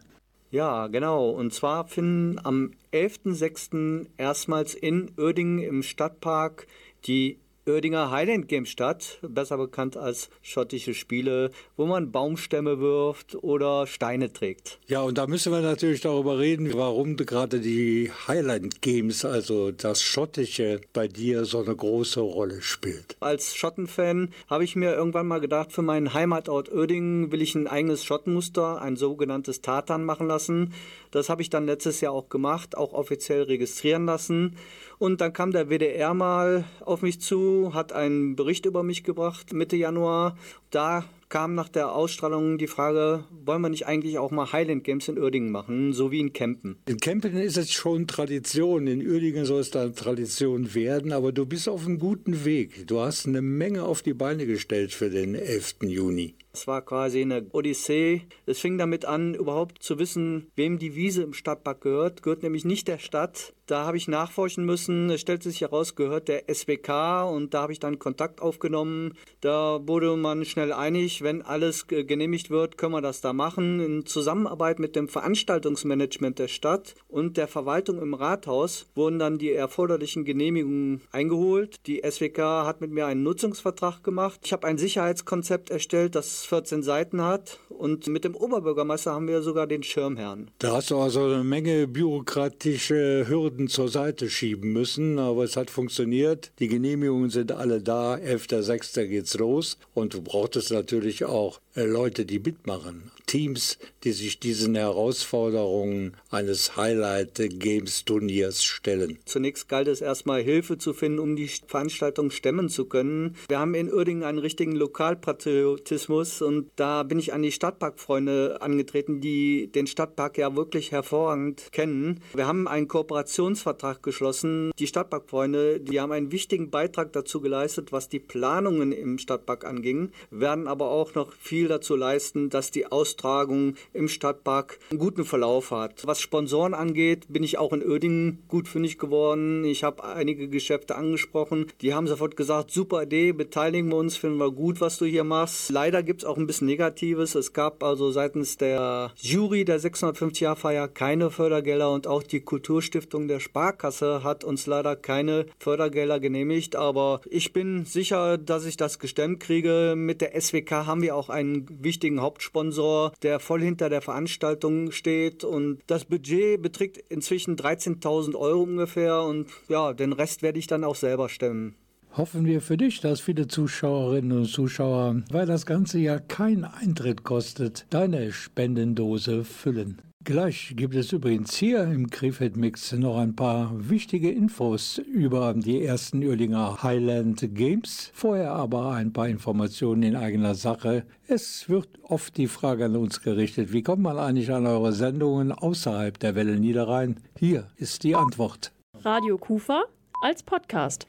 Ja, 0.50 0.88
genau. 0.88 1.30
Und 1.30 1.54
zwar 1.54 1.88
finden 1.88 2.40
am 2.44 2.72
11.06. 2.94 4.08
erstmals 4.18 4.74
in 4.74 5.12
Uerdingen 5.16 5.60
im 5.60 5.84
Stadtpark 5.84 6.66
die 7.06 7.38
Oerdinger 7.68 8.10
Highland 8.10 8.48
Games 8.48 8.70
statt, 8.70 9.20
besser 9.22 9.56
bekannt 9.56 9.96
als 9.96 10.30
schottische 10.42 10.96
Spiele, 10.96 11.52
wo 11.78 11.86
man 11.86 12.12
Baumstämme 12.12 12.80
wirft 12.80 13.36
oder 13.44 13.86
Steine 13.86 14.34
trägt. 14.34 14.80
Ja, 14.88 15.02
und 15.02 15.20
da 15.20 15.28
müssen 15.28 15.52
wir 15.52 15.62
natürlich 15.62 16.02
darüber 16.02 16.40
reden, 16.40 16.74
warum 16.74 17.18
gerade 17.18 17.60
die 17.60 18.12
Highland 18.28 18.82
Games, 18.82 19.26
also 19.26 19.72
das 19.72 20.02
Schottische, 20.02 20.82
bei 20.94 21.08
dir 21.08 21.46
so 21.46 21.60
eine 21.60 21.76
große 21.76 22.20
Rolle 22.20 22.64
spielt. 22.64 23.16
Als 23.20 23.56
Schottenfan 23.56 24.30
habe 24.48 24.64
ich 24.64 24.76
mir 24.76 24.96
irgendwann 24.96 25.28
mal 25.28 25.40
gedacht, 25.40 25.72
für 25.72 25.84
meinen 25.84 26.16
Heimatort 26.16 26.72
Oerdingen 26.72 27.32
will 27.32 27.44
ich 27.44 27.54
ein 27.54 27.68
eigenes 27.68 28.04
Schottenmuster, 28.04 28.82
ein 28.82 28.96
sogenanntes 28.96 29.62
Tartan 29.62 30.04
machen 30.04 30.28
lassen. 30.28 30.74
Das 31.12 31.30
habe 31.30 31.44
ich 31.44 31.52
dann 31.52 31.68
letztes 31.68 32.02
Jahr 32.02 32.14
auch 32.14 32.30
gemacht, 32.30 32.76
auch 32.76 32.94
offiziell 32.94 33.44
registrieren 33.44 34.06
lassen. 34.06 34.56
Und 35.02 35.20
dann 35.20 35.34
kam 35.34 35.52
der 35.52 35.68
WDR 35.68 36.14
mal 36.14 36.64
auf 36.82 37.02
mich 37.02 37.20
zu, 37.20 37.74
hat 37.74 37.92
einen 37.92 38.36
Bericht 38.36 38.68
über 38.68 38.84
mich 38.84 39.04
gebracht 39.04 39.52
Mitte 39.52 39.76
Januar. 39.76 40.38
Da 40.72 41.04
kam 41.28 41.54
nach 41.54 41.68
der 41.68 41.94
Ausstrahlung 41.94 42.58
die 42.58 42.68
Frage, 42.68 43.26
wollen 43.46 43.62
wir 43.62 43.68
nicht 43.68 43.88
eigentlich 43.88 44.18
auch 44.20 44.32
mal 44.32 44.54
Highland 44.54 44.86
Games 44.86 45.10
in 45.10 45.20
Uerdingen 45.20 45.52
machen, 45.52 45.92
so 45.92 46.12
wie 46.12 46.22
in 46.22 46.32
Kempen? 46.32 46.78
In 46.88 46.98
Kempen 46.98 47.36
ist 47.36 47.58
es 47.58 47.74
schon 47.74 48.08
Tradition, 48.08 48.88
in 48.88 49.06
Uerdingen 49.06 49.46
soll 49.46 49.60
es 49.60 49.72
dann 49.72 49.94
Tradition 49.94 50.74
werden, 50.74 51.12
aber 51.12 51.34
du 51.34 51.46
bist 51.46 51.68
auf 51.68 51.86
einem 51.86 52.00
guten 52.00 52.46
Weg. 52.46 52.88
Du 52.88 53.02
hast 53.02 53.28
eine 53.28 53.42
Menge 53.42 53.84
auf 53.84 54.02
die 54.02 54.14
Beine 54.14 54.46
gestellt 54.46 54.94
für 54.94 55.10
den 55.10 55.36
11. 55.36 55.76
Juni. 55.84 56.36
Es 56.54 56.68
war 56.68 56.82
quasi 56.82 57.22
eine 57.22 57.46
Odyssee. 57.54 58.24
Es 58.46 58.60
fing 58.60 58.78
damit 58.78 59.06
an, 59.06 59.36
überhaupt 59.36 59.82
zu 59.82 60.00
wissen, 60.00 60.52
wem 60.56 60.80
die 60.80 60.96
Wiese 60.96 61.24
im 61.24 61.34
Stadtpark 61.34 61.80
gehört. 61.80 62.24
Gehört 62.24 62.44
nämlich 62.44 62.66
nicht 62.66 62.90
der 62.90 63.00
Stadt. 63.00 63.54
Da 63.68 63.86
habe 63.86 63.96
ich 63.96 64.10
nachforschen 64.10 64.66
müssen. 64.66 65.10
Es 65.10 65.22
stellte 65.22 65.50
sich 65.50 65.62
heraus, 65.62 65.96
gehört 65.96 66.28
der 66.28 66.54
SWK 66.54 67.24
und 67.32 67.54
da 67.54 67.62
habe 67.62 67.72
ich 67.72 67.80
dann 67.80 68.00
Kontakt 68.00 68.42
aufgenommen. 68.42 69.14
Da 69.40 69.80
wurde 69.88 70.18
man 70.18 70.44
schnell 70.44 70.61
einig, 70.70 71.22
wenn 71.24 71.42
alles 71.42 71.88
ge- 71.88 72.04
genehmigt 72.04 72.50
wird, 72.52 72.78
können 72.78 72.94
wir 72.94 73.02
das 73.02 73.22
da 73.22 73.34
machen. 73.34 73.80
In 73.80 74.06
Zusammenarbeit 74.06 74.80
mit 74.80 74.96
dem 74.96 75.08
Veranstaltungsmanagement 75.08 76.38
der 76.40 76.48
Stadt 76.48 76.94
und 77.08 77.38
der 77.38 77.48
Verwaltung 77.48 78.00
im 78.02 78.14
Rathaus 78.14 78.86
wurden 78.94 79.18
dann 79.20 79.38
die 79.38 79.52
erforderlichen 79.52 80.26
Genehmigungen 80.26 81.02
eingeholt. 81.12 81.80
Die 81.88 82.02
SWK 82.08 82.66
hat 82.66 82.82
mit 82.82 82.92
mir 82.92 83.06
einen 83.08 83.24
Nutzungsvertrag 83.24 84.04
gemacht. 84.04 84.42
Ich 84.44 84.54
habe 84.54 84.68
ein 84.68 84.78
Sicherheitskonzept 84.78 85.70
erstellt, 85.72 86.16
das 86.16 86.46
14 86.46 86.84
Seiten 86.84 87.22
hat 87.24 87.60
und 87.70 88.08
mit 88.08 88.24
dem 88.26 88.36
Oberbürgermeister 88.36 89.14
haben 89.14 89.28
wir 89.28 89.42
sogar 89.42 89.66
den 89.68 89.84
Schirmherrn. 89.84 90.52
Da 90.60 90.74
hast 90.74 90.92
du 90.92 90.98
also 91.00 91.24
eine 91.26 91.44
Menge 91.44 91.88
bürokratische 91.88 93.26
Hürden 93.28 93.68
zur 93.68 93.88
Seite 93.90 94.30
schieben 94.30 94.74
müssen, 94.74 95.20
aber 95.20 95.44
es 95.44 95.56
hat 95.56 95.70
funktioniert. 95.70 96.52
Die 96.60 96.68
Genehmigungen 96.68 97.30
sind 97.30 97.52
alle 97.52 97.82
da. 97.82 98.16
11.06. 98.16 99.06
geht's 99.08 99.38
los. 99.38 99.78
Und 99.94 100.14
du 100.14 100.22
brauchtest 100.52 100.72
natürlich 100.72 101.24
auch 101.24 101.62
äh, 101.76 101.84
Leute, 101.84 102.26
die 102.26 102.40
mitmachen. 102.40 103.10
Teams, 103.26 103.78
die 104.04 104.12
sich 104.12 104.40
diesen 104.40 104.76
Herausforderungen 104.76 106.16
eines 106.30 106.76
Highlight-Games-Turniers 106.76 108.64
stellen. 108.64 109.20
Zunächst 109.26 109.70
galt 109.70 109.88
es 109.88 110.02
erstmal 110.02 110.42
Hilfe 110.42 110.78
zu 110.78 110.94
finden, 110.94 111.20
um 111.20 111.36
die 111.36 111.48
Veranstaltung 111.48 112.32
stemmen 112.32 112.70
zu 112.70 112.86
können. 112.86 113.36
Wir 113.48 113.60
haben 113.60 113.76
in 113.76 113.92
Uerdingen 113.92 114.24
einen 114.24 114.40
richtigen 114.40 114.76
Lokalpatriotismus 114.76 116.42
und 116.42 116.72
da 116.76 117.04
bin 117.04 117.20
ich 117.20 117.34
an 117.34 117.42
die 117.42 117.52
Stadtparkfreunde 117.52 118.62
angetreten, 118.62 119.22
die 119.22 119.72
den 119.72 119.88
Stadtpark 119.88 120.38
ja 120.38 120.56
wirklich 120.56 120.92
hervorragend 120.92 121.72
kennen. 121.72 122.22
Wir 122.34 122.48
haben 122.48 122.68
einen 122.68 122.88
Kooperationsvertrag 122.88 124.02
geschlossen. 124.04 124.72
Die 124.80 124.88
Stadtparkfreunde, 124.88 125.80
die 125.80 126.00
haben 126.00 126.12
einen 126.12 126.32
wichtigen 126.32 126.70
Beitrag 126.70 127.14
dazu 127.14 127.42
geleistet, 127.42 127.92
was 127.92 128.10
die 128.10 128.20
Planungen 128.20 128.92
im 128.92 129.18
Stadtpark 129.18 129.66
anging, 129.66 130.12
werden 130.30 130.68
aber 130.68 130.90
auch 130.90 131.16
noch 131.16 131.34
viel 131.34 131.68
dazu 131.68 131.96
leisten, 131.96 132.50
dass 132.50 132.72
die 132.72 132.88
Austragung 132.88 133.76
im 133.94 134.08
Stadtpark 134.08 134.80
einen 134.90 135.00
guten 135.00 135.26
Verlauf 135.26 135.72
hat. 135.72 136.06
Was 136.06 136.22
Sponsoren 136.22 136.74
angeht, 136.74 137.26
bin 137.30 137.44
ich 137.44 137.58
auch 137.58 137.74
in 137.74 137.86
Uerdingen 137.86 138.44
gut 138.48 138.68
fündig 138.68 138.98
geworden. 138.98 139.66
Ich 139.66 139.84
habe 139.84 140.04
einige 140.04 140.48
Geschäfte 140.48 140.96
angesprochen. 140.96 141.68
Die 141.82 141.94
haben 141.94 142.08
sofort 142.08 142.38
gesagt, 142.38 142.72
super 142.72 143.04
Idee, 143.04 143.32
beteiligen 143.32 143.90
wir 143.90 143.98
uns, 143.98 144.18
finden 144.18 144.38
wir 144.38 144.52
gut, 144.52 144.82
was 144.82 144.98
du 144.98 145.06
hier 145.06 145.24
machst. 145.24 145.70
Leider 145.70 146.04
gibt 146.04 146.22
es 146.22 146.28
auch 146.28 146.38
ein 146.38 146.48
bisschen 146.48 146.68
Negatives. 146.68 147.36
Es 147.36 147.54
gab 147.54 147.84
also 147.84 148.12
seitens 148.12 148.58
der 148.58 149.12
Jury 149.18 149.66
der 149.66 149.80
650-Jahr-Feier 149.80 150.88
keine 150.88 151.30
Fördergelder 151.32 151.92
und 151.92 152.08
auch 152.08 152.24
die 152.24 152.42
Kulturstiftung 152.42 153.28
der 153.28 153.40
Sparkasse 153.40 154.24
hat 154.24 154.44
uns 154.44 154.66
leider 154.66 154.96
keine 154.96 155.46
Fördergelder 155.60 156.20
genehmigt. 156.20 156.76
Aber 156.76 157.22
ich 157.30 157.54
bin 157.54 157.86
sicher, 157.86 158.38
dass 158.38 158.66
ich 158.66 158.78
das 158.78 159.00
gestemmt 159.00 159.40
kriege. 159.40 159.94
Mit 159.96 160.22
der 160.22 160.40
SWK 160.40 160.86
haben 160.86 161.02
wir 161.02 161.16
auch 161.16 161.30
einen 161.30 161.66
wichtigen 161.82 162.22
Hauptsponsor, 162.22 163.14
der 163.24 163.40
voll 163.40 163.62
hinter 163.62 163.81
der 163.90 164.02
Veranstaltung 164.02 164.92
steht. 164.92 165.44
Und 165.44 165.80
das 165.88 166.06
Budget 166.06 166.62
beträgt 166.62 166.98
inzwischen 167.10 167.56
13.000 167.56 168.36
Euro 168.36 168.64
ungefähr. 168.64 169.22
Und 169.24 169.48
ja, 169.70 169.94
den 169.94 170.14
Rest 170.14 170.42
werde 170.42 170.60
ich 170.60 170.68
dann 170.68 170.84
auch 170.84 170.96
selber 170.96 171.30
stemmen. 171.30 171.76
Hoffen 172.18 172.46
wir 172.46 172.60
für 172.62 172.76
dich, 172.76 173.00
dass 173.00 173.22
viele 173.22 173.48
Zuschauerinnen 173.48 174.40
und 174.40 174.46
Zuschauer, 174.46 175.24
weil 175.32 175.46
das 175.46 175.66
Ganze 175.66 175.98
ja 176.00 176.20
keinen 176.20 176.66
Eintritt 176.66 177.24
kostet, 177.24 177.86
deine 177.90 178.34
Spendendose 178.34 179.46
füllen. 179.46 180.02
Gleich 180.24 180.74
gibt 180.76 180.94
es 180.94 181.12
übrigens 181.14 181.56
hier 181.56 181.82
im 181.82 182.12
Krefeld 182.12 182.56
Mix 182.56 182.92
noch 182.92 183.18
ein 183.18 183.36
paar 183.36 183.72
wichtige 183.74 184.30
Infos 184.30 185.00
über 185.00 185.56
die 185.56 185.84
ersten 185.84 186.24
Uerdinger 186.24 186.84
Highland 186.84 187.56
Games. 187.56 188.12
Vorher 188.14 188.52
aber 188.52 188.92
ein 188.92 189.14
paar 189.14 189.28
Informationen 189.28 190.04
in 190.04 190.16
eigener 190.16 190.54
Sache. 190.54 191.06
Es 191.28 191.70
wird 191.70 191.88
oft 192.04 192.38
die 192.38 192.46
Frage 192.46 192.86
an 192.86 192.98
uns 192.98 193.24
gerichtet, 193.24 193.74
wie 193.74 193.82
kommt 193.82 194.04
man 194.04 194.20
eigentlich 194.20 194.52
an 194.52 194.68
eure 194.68 194.94
Sendungen 194.94 195.52
außerhalb 195.52 196.20
der 196.20 196.36
Welle 196.36 196.60
Niederrhein? 196.60 197.16
Hier 197.40 197.68
ist 197.78 198.04
die 198.04 198.16
Antwort. 198.16 198.72
Radio 199.04 199.40
Kufa 199.40 199.86
als 200.22 200.44
Podcast. 200.44 201.08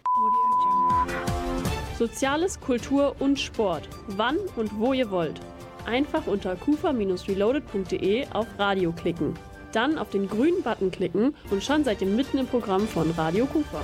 Soziales, 1.98 2.58
Kultur 2.58 3.14
und 3.18 3.38
Sport. 3.38 3.86
Wann 4.08 4.38
und 4.56 4.78
wo 4.78 4.94
ihr 4.94 5.10
wollt. 5.10 5.38
Einfach 5.86 6.26
unter 6.26 6.56
kufa-reloaded.de 6.56 8.26
auf 8.32 8.46
Radio 8.58 8.92
klicken. 8.92 9.34
Dann 9.72 9.98
auf 9.98 10.10
den 10.10 10.28
grünen 10.28 10.62
Button 10.62 10.90
klicken 10.90 11.34
und 11.50 11.62
schon 11.64 11.84
seid 11.84 12.02
ihr 12.02 12.08
mitten 12.08 12.38
im 12.38 12.46
Programm 12.46 12.86
von 12.86 13.10
Radio 13.12 13.46
Kufa. 13.46 13.80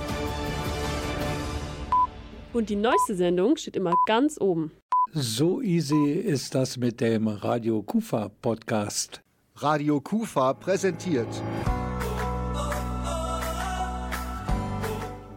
Und 2.53 2.69
die 2.69 2.75
neueste 2.75 3.15
Sendung 3.15 3.57
steht 3.57 3.75
immer 3.75 3.93
ganz 4.07 4.39
oben. 4.39 4.71
So 5.13 5.61
easy 5.61 6.13
ist 6.13 6.53
das 6.55 6.77
mit 6.77 7.01
dem 7.01 7.27
Radio 7.27 7.81
Kufa 7.81 8.29
Podcast. 8.41 9.21
Radio 9.55 9.99
Kufa 9.99 10.53
präsentiert 10.53 11.27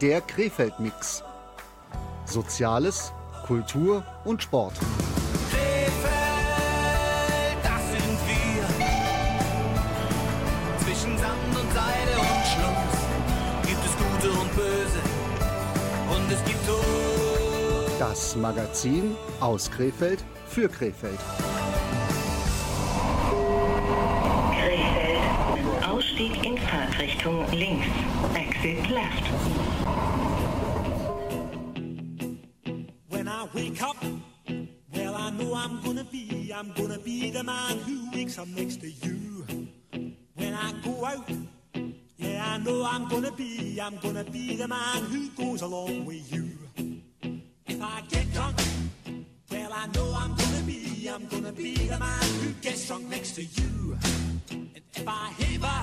der 0.03 0.21
Krefeld-Mix. 0.21 1.23
Soziales, 2.27 3.13
Kultur 3.47 4.05
und 4.25 4.43
Sport. 4.43 4.75
Das 18.03 18.35
Magazin 18.35 19.15
aus 19.39 19.71
Krefeld 19.71 20.25
für 20.49 20.69
Krefeld. 20.69 21.21
Krefeld. 24.51 25.85
Ausstieg 25.89 26.45
in 26.45 26.59
Fahrt. 26.59 26.93
Fahrtrichtung 26.93 27.49
links. 27.53 27.87
Exit 28.35 28.91
left. 28.91 29.23
When 33.09 33.29
I 33.29 33.47
wake 33.55 33.81
up, 33.81 33.97
well, 34.93 35.15
I 35.15 35.31
know 35.31 35.55
I'm 35.55 35.81
gonna 35.85 36.03
be, 36.03 36.53
I'm 36.53 36.73
gonna 36.75 36.99
be 36.99 37.31
the 37.31 37.45
man 37.45 37.79
who 37.87 38.11
wakes 38.13 38.37
up 38.37 38.49
next 38.49 38.81
to 38.81 38.91
you. 38.91 39.47
When 40.35 40.55
I 40.55 40.73
go 40.85 41.05
out, 41.05 41.31
yeah, 42.17 42.55
I 42.55 42.59
know 42.59 42.85
I'm 42.85 43.07
gonna 43.09 43.31
be, 43.31 43.81
I'm 43.81 43.97
gonna 43.99 44.25
be 44.25 44.57
the 44.57 44.67
man 44.67 45.05
who 45.05 45.29
goes 45.37 45.63
along 45.63 46.05
with 46.05 46.33
you. 46.33 46.62
If 47.67 47.81
I 47.83 48.03
get 48.09 48.33
drunk, 48.33 48.57
well, 49.51 49.73
I 49.73 49.87
know 49.95 50.15
I'm 50.17 50.35
gonna 50.35 50.63
be, 50.67 51.09
I'm 51.09 51.27
gonna 51.27 51.53
be 51.53 51.75
the 51.75 51.99
man 51.99 52.23
who 52.43 52.53
gets 52.61 52.87
drunk 52.87 53.09
next 53.09 53.33
to 53.33 53.45
you. 53.45 53.99
And 54.51 54.71
if 54.95 55.07
I 55.07 55.33
heaver, 55.39 55.83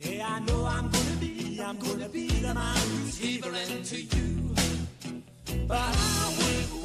yeah, 0.00 0.28
I 0.28 0.40
know 0.40 0.64
I'm 0.66 0.90
gonna 0.90 1.16
be, 1.20 1.60
I'm 1.64 1.78
gonna 1.78 2.08
be 2.08 2.28
the 2.28 2.54
man 2.54 2.76
who's 2.76 3.18
heavering 3.18 3.82
to 3.82 4.00
you. 4.00 4.54
But 5.66 5.78
I 5.78 6.34
would 6.38 6.84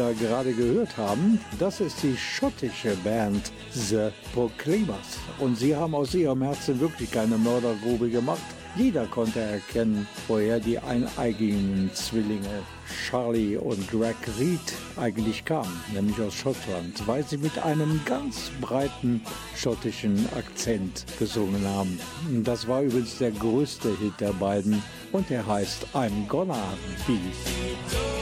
da 0.00 0.12
gerade 0.12 0.54
gehört 0.54 0.96
haben, 0.96 1.38
das 1.58 1.80
ist 1.80 2.02
die 2.02 2.16
schottische 2.16 2.96
Band 3.04 3.52
The 3.70 4.08
Proclaimers. 4.32 5.18
Und 5.38 5.58
sie 5.58 5.76
haben 5.76 5.94
aus 5.94 6.14
ihrem 6.14 6.42
Herzen 6.42 6.80
wirklich 6.80 7.10
keine 7.10 7.36
Mördergrube 7.36 8.08
gemacht. 8.08 8.40
Jeder 8.76 9.04
konnte 9.06 9.40
erkennen, 9.40 10.06
woher 10.26 10.58
die 10.58 10.78
eineigigen 10.78 11.90
Zwillinge 11.92 12.62
Charlie 12.88 13.56
und 13.56 13.90
Greg 13.90 14.16
Reed 14.38 14.58
eigentlich 14.96 15.44
kamen, 15.44 15.80
nämlich 15.92 16.18
aus 16.20 16.34
Schottland, 16.34 17.06
weil 17.06 17.24
sie 17.24 17.36
mit 17.36 17.58
einem 17.58 18.00
ganz 18.06 18.50
breiten 18.60 19.20
schottischen 19.54 20.26
Akzent 20.34 21.04
gesungen 21.18 21.66
haben. 21.66 22.00
Das 22.44 22.66
war 22.66 22.82
übrigens 22.82 23.18
der 23.18 23.32
größte 23.32 23.90
Hit 23.98 24.14
der 24.20 24.32
beiden 24.32 24.82
und 25.12 25.28
der 25.28 25.46
heißt 25.46 25.88
I'm 25.92 26.26
Gonna 26.28 26.72
Be. 27.06 28.19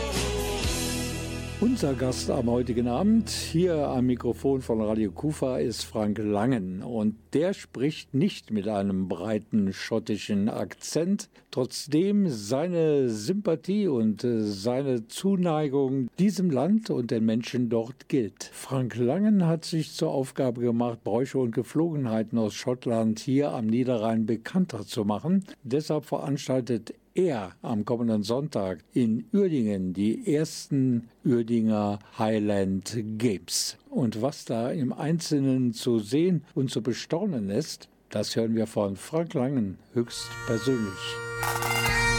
Unser 1.61 1.95
Gast 1.95 2.31
am 2.31 2.49
heutigen 2.49 2.87
Abend 2.87 3.31
hier 3.31 3.89
am 3.89 4.07
Mikrofon 4.07 4.61
von 4.63 4.81
Radio 4.81 5.11
Kufa 5.11 5.59
ist 5.59 5.83
Frank 5.83 6.19
Langen 6.19 6.85
und 6.85 7.17
der 7.33 7.53
spricht 7.53 8.15
nicht 8.15 8.53
mit 8.53 8.69
einem 8.69 9.09
breiten 9.09 9.73
schottischen 9.73 10.49
Akzent, 10.49 11.29
trotzdem 11.51 12.29
seine 12.29 13.09
Sympathie 13.09 13.89
und 13.89 14.23
äh, 14.23 14.43
seine 14.43 15.09
Zuneigung 15.09 16.09
diesem 16.21 16.51
Land 16.51 16.91
und 16.91 17.11
den 17.11 17.25
Menschen 17.25 17.69
dort 17.71 18.09
gilt. 18.09 18.45
Frank 18.53 18.95
Langen 18.95 19.45
hat 19.45 19.65
sich 19.65 19.93
zur 19.95 20.13
Aufgabe 20.13 20.61
gemacht, 20.61 21.03
Bräuche 21.03 21.39
und 21.39 21.51
Geflogenheiten 21.51 22.39
aus 22.39 22.55
Schottland 22.55 23.19
hier 23.19 23.51
am 23.51 23.67
Niederrhein 23.67 24.27
bekannter 24.27 24.87
zu 24.87 25.05
machen. 25.05 25.45
Deshalb 25.65 26.05
veranstaltet 26.05 26.95
er 27.19 27.57
am 27.63 27.85
kommenden 27.85 28.23
Sonntag 28.23 28.85
in 28.95 29.25
Uerdingen 29.33 29.93
die 29.93 30.33
ersten 30.35 31.09
Uerdinger 31.25 31.99
Highland 32.17 32.97
Games. 33.19 33.77
Und 33.91 34.23
was 34.23 34.45
da 34.45 34.71
im 34.71 34.93
Einzelnen 34.93 35.73
zu 35.73 35.99
sehen 35.99 36.45
und 36.55 36.71
zu 36.71 36.81
bestaunen 36.81 37.51
ist, 37.51 37.89
das 38.11 38.37
hören 38.37 38.55
wir 38.55 38.67
von 38.67 38.97
Frank 38.97 39.35
Langen 39.35 39.79
höchst 39.95 40.31
persönlich. 40.47 42.18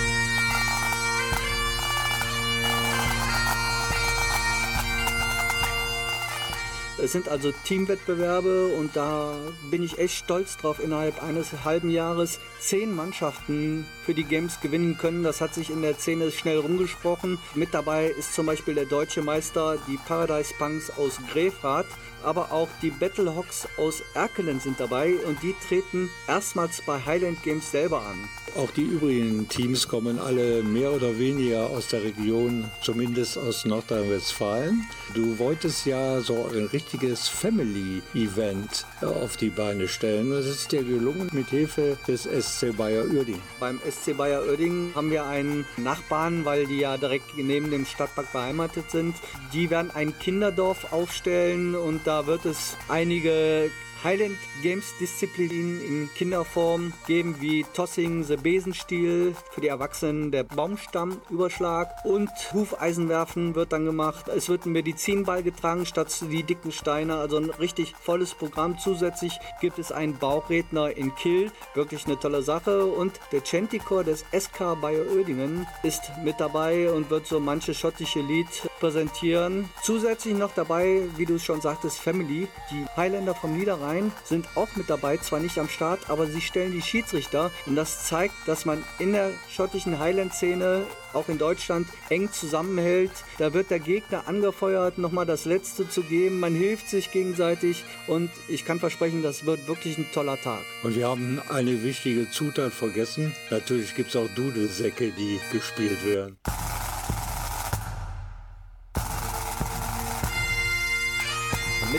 Es 7.01 7.13
sind 7.13 7.29
also 7.29 7.51
Teamwettbewerbe 7.63 8.67
und 8.67 8.95
da 8.95 9.35
bin 9.71 9.83
ich 9.83 9.99
echt 9.99 10.15
stolz 10.15 10.57
drauf, 10.57 10.79
innerhalb 10.79 11.23
eines 11.23 11.63
halben 11.63 11.89
Jahres 11.89 12.39
zehn 12.59 12.93
Mannschaften 12.93 13.85
für 14.05 14.13
die 14.13 14.25
Games 14.25 14.59
gewinnen 14.59 14.97
können. 14.97 15.23
Das 15.23 15.39
hat 15.39 15.53
sich 15.53 15.69
in 15.69 15.81
der 15.81 15.95
Szene 15.95 16.31
schnell 16.31 16.57
rumgesprochen. 16.57 17.38
Mit 17.55 17.73
dabei 17.73 18.07
ist 18.07 18.33
zum 18.33 18.45
Beispiel 18.45 18.75
der 18.75 18.85
deutsche 18.85 19.21
Meister, 19.21 19.77
die 19.88 19.97
Paradise 19.97 20.53
Punks 20.57 20.91
aus 20.97 21.19
Grefrath, 21.31 21.88
aber 22.23 22.51
auch 22.51 22.69
die 22.81 22.91
Battlehawks 22.91 23.67
aus 23.77 24.03
Erkelen 24.13 24.59
sind 24.59 24.79
dabei 24.79 25.15
und 25.25 25.41
die 25.41 25.55
treten 25.67 26.09
erstmals 26.27 26.81
bei 26.81 26.99
Highland 27.05 27.41
Games 27.43 27.71
selber 27.71 28.01
an. 28.01 28.29
Auch 28.57 28.71
die 28.71 28.83
übrigen 28.83 29.47
Teams 29.47 29.88
kommen 29.88 30.19
alle 30.19 30.63
mehr 30.63 30.91
oder 30.91 31.17
weniger 31.17 31.69
aus 31.69 31.88
der 31.88 32.03
Region, 32.03 32.69
zumindest 32.81 33.38
aus 33.38 33.65
Nordrhein-Westfalen. 33.65 34.85
Du 35.13 35.38
wolltest 35.39 35.85
ja 35.85 36.19
so 36.21 36.49
ein 36.53 36.65
richtiges 36.65 37.27
Family-Event 37.27 38.85
äh, 39.01 39.05
auf 39.05 39.38
die 39.38 39.49
Beine 39.49 39.88
stellen. 39.88 40.31
Das 40.31 40.45
ist 40.45 40.71
dir 40.71 40.83
gelungen 40.83 41.29
mit 41.31 41.49
Hilfe 41.49 41.97
des 42.07 42.23
SC 42.23 42.75
Bayer 42.75 43.05
Uerding. 43.05 43.41
Beim 43.59 43.79
SC 43.89 44.15
Bayer 44.17 44.43
Oerding 44.45 44.91
haben 44.95 45.12
wir 45.12 45.25
einen 45.25 45.65
Nachbarn, 45.77 46.45
weil 46.45 46.65
die 46.65 46.79
ja 46.79 46.97
direkt 46.97 47.38
neben 47.38 47.71
dem 47.71 47.85
Stadtpark 47.85 48.31
beheimatet 48.31 48.91
sind. 48.91 49.15
Die 49.53 49.69
werden 49.69 49.91
ein 49.93 50.17
Kinderdorf 50.19 50.91
aufstellen 50.91 51.75
und 51.75 52.05
da 52.05 52.27
wird 52.27 52.45
es 52.45 52.77
einige 52.88 53.71
Highland 54.03 54.38
Games 54.62 54.93
Disziplinen 54.97 55.81
in 55.81 56.09
Kinderform 56.15 56.93
geben 57.05 57.35
wie 57.39 57.65
Tossing, 57.73 58.23
the 58.23 58.38
Besenstiel, 58.38 59.35
für 59.51 59.59
die 59.59 59.67
Erwachsenen 59.67 60.31
der 60.31 60.43
Baumstammüberschlag 60.43 62.05
und 62.05 62.29
Hufeisenwerfen 62.53 63.55
wird 63.55 63.73
dann 63.73 63.85
gemacht. 63.85 64.29
Es 64.29 64.47
wird 64.47 64.65
ein 64.65 64.71
Medizinball 64.71 65.43
getragen 65.43 65.85
statt 65.85 66.07
die 66.31 66.43
dicken 66.43 66.71
Steine, 66.71 67.17
also 67.17 67.38
ein 67.38 67.49
richtig 67.49 67.93
volles 67.99 68.33
Programm. 68.33 68.77
Zusätzlich 68.79 69.38
gibt 69.59 69.79
es 69.79 69.91
einen 69.91 70.17
Bauchredner 70.17 70.95
in 70.95 71.13
Kiel, 71.15 71.51
wirklich 71.73 72.05
eine 72.05 72.17
tolle 72.17 72.41
Sache 72.41 72.85
und 72.85 73.19
der 73.33 73.41
Chanticore 73.43 74.05
des 74.05 74.23
SK 74.31 74.79
Bayer 74.81 75.05
Oedingen 75.13 75.67
ist 75.83 76.03
mit 76.23 76.39
dabei 76.39 76.89
und 76.89 77.09
wird 77.09 77.27
so 77.27 77.39
manche 77.39 77.73
schottische 77.73 78.21
Lied 78.21 78.47
präsentieren. 78.79 79.69
Zusätzlich 79.83 80.35
noch 80.35 80.53
dabei, 80.53 81.01
wie 81.17 81.25
du 81.25 81.35
es 81.35 81.43
schon 81.43 81.61
sagtest, 81.61 81.99
Family. 81.99 82.47
Die 82.71 82.85
Highlander 82.95 83.35
vom 83.35 83.57
Niederrhein 83.57 84.11
sind 84.23 84.47
auch 84.55 84.69
mit 84.75 84.89
dabei, 84.89 85.17
zwar 85.17 85.39
nicht 85.39 85.57
am 85.57 85.69
Start, 85.69 86.09
aber 86.09 86.25
sie 86.25 86.41
stellen 86.41 86.71
die 86.71 86.81
Schiedsrichter 86.81 87.51
und 87.65 87.75
das 87.75 88.05
zeigt, 88.05 88.33
dass 88.45 88.65
man 88.65 88.83
in 88.99 89.13
der 89.13 89.31
schottischen 89.49 89.99
Highland-Szene, 89.99 90.85
auch 91.13 91.27
in 91.27 91.37
Deutschland, 91.37 91.87
eng 92.09 92.31
zusammenhält. 92.31 93.11
Da 93.37 93.53
wird 93.53 93.71
der 93.71 93.79
Gegner 93.79 94.27
angefeuert, 94.27 94.97
nochmal 94.97 95.25
das 95.25 95.45
Letzte 95.45 95.89
zu 95.89 96.01
geben. 96.03 96.39
Man 96.39 96.53
hilft 96.53 96.89
sich 96.89 97.11
gegenseitig 97.11 97.83
und 98.07 98.29
ich 98.47 98.65
kann 98.65 98.79
versprechen, 98.79 99.23
das 99.23 99.45
wird 99.45 99.67
wirklich 99.67 99.97
ein 99.97 100.07
toller 100.13 100.39
Tag. 100.39 100.61
Und 100.83 100.95
wir 100.95 101.07
haben 101.07 101.41
eine 101.49 101.83
wichtige 101.83 102.29
Zutat 102.29 102.73
vergessen. 102.73 103.35
Natürlich 103.49 103.95
gibt 103.95 104.09
es 104.09 104.15
auch 104.15 104.29
Dudelsäcke, 104.35 105.11
die 105.11 105.39
gespielt 105.51 106.05
werden. 106.05 106.37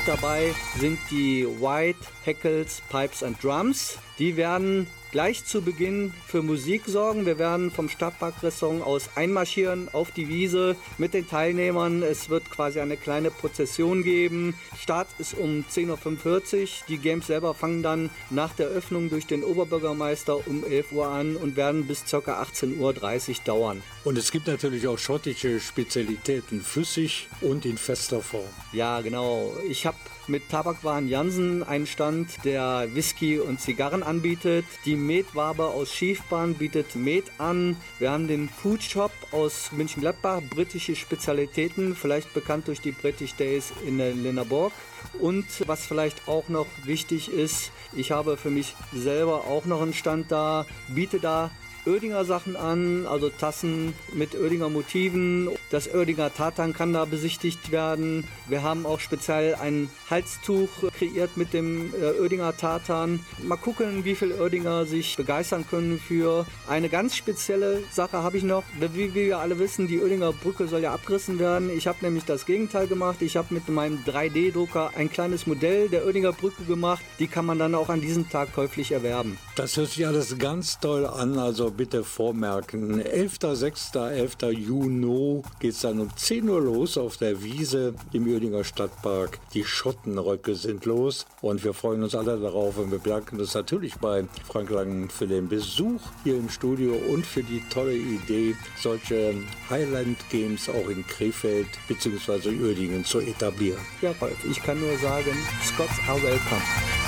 Mit 0.00 0.08
dabei 0.08 0.54
sind 0.78 0.98
die 1.10 1.46
White 1.46 1.98
Hackles 2.24 2.80
Pipes 2.88 3.22
and 3.22 3.42
Drums. 3.42 3.98
Die 4.18 4.34
werden 4.34 4.86
gleich 5.12 5.44
zu 5.44 5.62
Beginn 5.62 6.12
für 6.26 6.42
Musik 6.42 6.82
sorgen. 6.86 7.26
Wir 7.26 7.38
werden 7.38 7.70
vom 7.70 7.88
Stadtparkrestaurant 7.88 8.82
aus 8.82 9.10
einmarschieren 9.16 9.88
auf 9.92 10.10
die 10.10 10.28
Wiese 10.28 10.76
mit 10.98 11.14
den 11.14 11.28
Teilnehmern. 11.28 12.02
Es 12.02 12.28
wird 12.28 12.50
quasi 12.50 12.80
eine 12.80 12.96
kleine 12.96 13.30
Prozession 13.30 14.02
geben. 14.02 14.54
Start 14.78 15.08
ist 15.18 15.34
um 15.34 15.64
10.45 15.70 16.62
Uhr. 16.62 16.68
Die 16.88 16.98
Games 16.98 17.26
selber 17.26 17.54
fangen 17.54 17.82
dann 17.82 18.10
nach 18.30 18.52
der 18.54 18.68
Öffnung 18.68 19.10
durch 19.10 19.26
den 19.26 19.44
Oberbürgermeister 19.44 20.46
um 20.46 20.64
11 20.64 20.92
Uhr 20.92 21.08
an 21.08 21.36
und 21.36 21.56
werden 21.56 21.86
bis 21.86 22.04
ca. 22.04 22.18
18.30 22.18 22.78
Uhr 22.78 23.34
dauern. 23.44 23.82
Und 24.04 24.16
es 24.18 24.30
gibt 24.30 24.46
natürlich 24.46 24.86
auch 24.86 24.98
schottische 24.98 25.60
Spezialitäten, 25.60 26.62
flüssig 26.62 27.28
und 27.40 27.64
in 27.64 27.78
fester 27.78 28.20
Form. 28.20 28.44
Ja, 28.72 29.00
genau. 29.00 29.54
Ich 29.68 29.86
habe 29.86 29.96
mit 30.30 30.48
Tabakwaren 30.48 31.08
Jansen 31.08 31.62
einen 31.62 31.86
Stand, 31.86 32.44
der 32.44 32.88
Whisky 32.94 33.38
und 33.38 33.60
Zigarren 33.60 34.02
anbietet. 34.02 34.64
Die 34.84 34.96
Metwabe 34.96 35.66
aus 35.66 35.92
Schiefbahn 35.92 36.54
bietet 36.54 36.94
Met 36.94 37.24
an. 37.38 37.76
Wir 37.98 38.12
haben 38.12 38.28
den 38.28 38.48
Food 38.48 38.82
Shop 38.82 39.10
aus 39.32 39.72
München-Gladbach, 39.72 40.40
britische 40.48 40.94
Spezialitäten, 40.94 41.96
vielleicht 41.96 42.32
bekannt 42.32 42.68
durch 42.68 42.80
die 42.80 42.92
British 42.92 43.34
Days 43.34 43.72
in 43.84 43.98
Linnerborg. 43.98 44.72
Und 45.18 45.46
was 45.66 45.86
vielleicht 45.86 46.28
auch 46.28 46.48
noch 46.48 46.66
wichtig 46.84 47.30
ist, 47.30 47.72
ich 47.94 48.12
habe 48.12 48.36
für 48.36 48.50
mich 48.50 48.76
selber 48.94 49.44
auch 49.44 49.64
noch 49.64 49.82
einen 49.82 49.94
Stand 49.94 50.30
da, 50.30 50.64
biete 50.88 51.18
da 51.18 51.50
Oerdinger 51.86 52.24
Sachen 52.24 52.56
an, 52.56 53.06
also 53.06 53.30
Tassen 53.30 53.94
mit 54.12 54.34
Oerdinger 54.34 54.68
Motiven. 54.68 55.48
Das 55.70 55.92
Oerdinger 55.92 56.32
Tartan 56.32 56.72
kann 56.72 56.92
da 56.92 57.04
besichtigt 57.04 57.70
werden. 57.70 58.24
Wir 58.48 58.62
haben 58.62 58.86
auch 58.86 59.00
speziell 59.00 59.54
ein 59.54 59.88
Halstuch 60.10 60.68
kreiert 60.98 61.36
mit 61.36 61.52
dem 61.52 61.94
äh, 61.94 62.20
Oerdinger 62.20 62.56
Tartan. 62.56 63.20
Mal 63.42 63.56
gucken, 63.56 64.04
wie 64.04 64.14
viele 64.14 64.36
Oerdinger 64.36 64.84
sich 64.84 65.16
begeistern 65.16 65.64
können 65.68 65.98
für 65.98 66.46
eine 66.68 66.88
ganz 66.88 67.16
spezielle 67.16 67.82
Sache 67.92 68.18
habe 68.18 68.36
ich 68.36 68.42
noch. 68.42 68.64
Wie, 68.78 69.14
wie 69.14 69.26
wir 69.26 69.38
alle 69.38 69.58
wissen, 69.58 69.88
die 69.88 70.00
Oerdinger 70.00 70.32
Brücke 70.32 70.68
soll 70.68 70.82
ja 70.82 70.92
abgerissen 70.92 71.38
werden. 71.38 71.70
Ich 71.76 71.86
habe 71.86 71.98
nämlich 72.02 72.24
das 72.24 72.46
Gegenteil 72.46 72.86
gemacht. 72.86 73.22
Ich 73.22 73.36
habe 73.36 73.54
mit 73.54 73.68
meinem 73.68 73.98
3D-Drucker 74.06 74.90
ein 74.96 75.10
kleines 75.10 75.46
Modell 75.46 75.88
der 75.88 76.04
Oerdinger 76.04 76.32
Brücke 76.32 76.64
gemacht. 76.64 77.02
Die 77.18 77.26
kann 77.26 77.46
man 77.46 77.58
dann 77.58 77.74
auch 77.74 77.88
an 77.88 78.00
diesem 78.00 78.28
Tag 78.28 78.54
käuflich 78.54 78.92
erwerben. 78.92 79.38
Das 79.56 79.76
hört 79.76 79.90
sich 79.90 80.06
alles 80.06 80.38
ganz 80.38 80.78
toll 80.78 81.06
an, 81.06 81.38
also 81.38 81.69
bitte 81.70 82.04
vormerken. 82.04 83.02
11.06., 83.02 84.11
11. 84.11 84.37
Juni 84.59 85.42
geht 85.59 85.72
es 85.72 85.80
dann 85.80 86.00
um 86.00 86.14
10 86.14 86.48
Uhr 86.48 86.61
los 86.61 86.98
auf 86.98 87.16
der 87.16 87.42
Wiese 87.42 87.94
im 88.12 88.26
Uerdinger 88.26 88.64
Stadtpark. 88.64 89.38
Die 89.54 89.64
Schottenröcke 89.64 90.54
sind 90.54 90.85
los 90.85 91.26
und 91.40 91.64
wir 91.64 91.74
freuen 91.74 92.02
uns 92.02 92.14
alle 92.14 92.38
darauf 92.38 92.78
und 92.78 92.90
wir 92.90 92.98
bedanken 92.98 93.40
uns 93.40 93.54
natürlich 93.54 93.96
bei 93.96 94.24
Frank 94.46 94.70
Langen 94.70 95.11
für 95.11 95.26
den 95.26 95.48
Besuch 95.48 96.00
hier 96.24 96.37
im 96.37 96.48
Studio 96.48 96.94
und 97.12 97.26
für 97.26 97.42
die 97.42 97.62
tolle 97.70 97.94
Idee, 97.94 98.54
solche 98.80 99.35
Highland 99.68 100.18
Games 100.30 100.68
auch 100.68 100.88
in 100.88 101.06
Krefeld 101.06 101.68
bzw. 101.88 102.50
Uerdingen 102.50 103.04
zu 103.04 103.20
etablieren. 103.20 103.80
Ja, 104.02 104.12
Rolf, 104.20 104.44
ich 104.44 104.62
kann 104.62 104.80
nur 104.80 104.96
sagen, 104.98 105.37
Scots 105.64 105.98
are 106.09 106.22
welcome. 106.22 106.99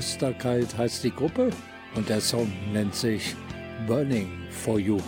Blue 0.00 0.08
Österkalt 0.08 0.78
heißt 0.78 1.04
die 1.04 1.14
Gruppe 1.14 1.50
und 1.94 2.08
der 2.08 2.22
Song 2.22 2.50
nennt 2.72 2.94
sich 2.94 3.36
Burning 3.86 4.30
for 4.50 4.78
You. 4.78 4.98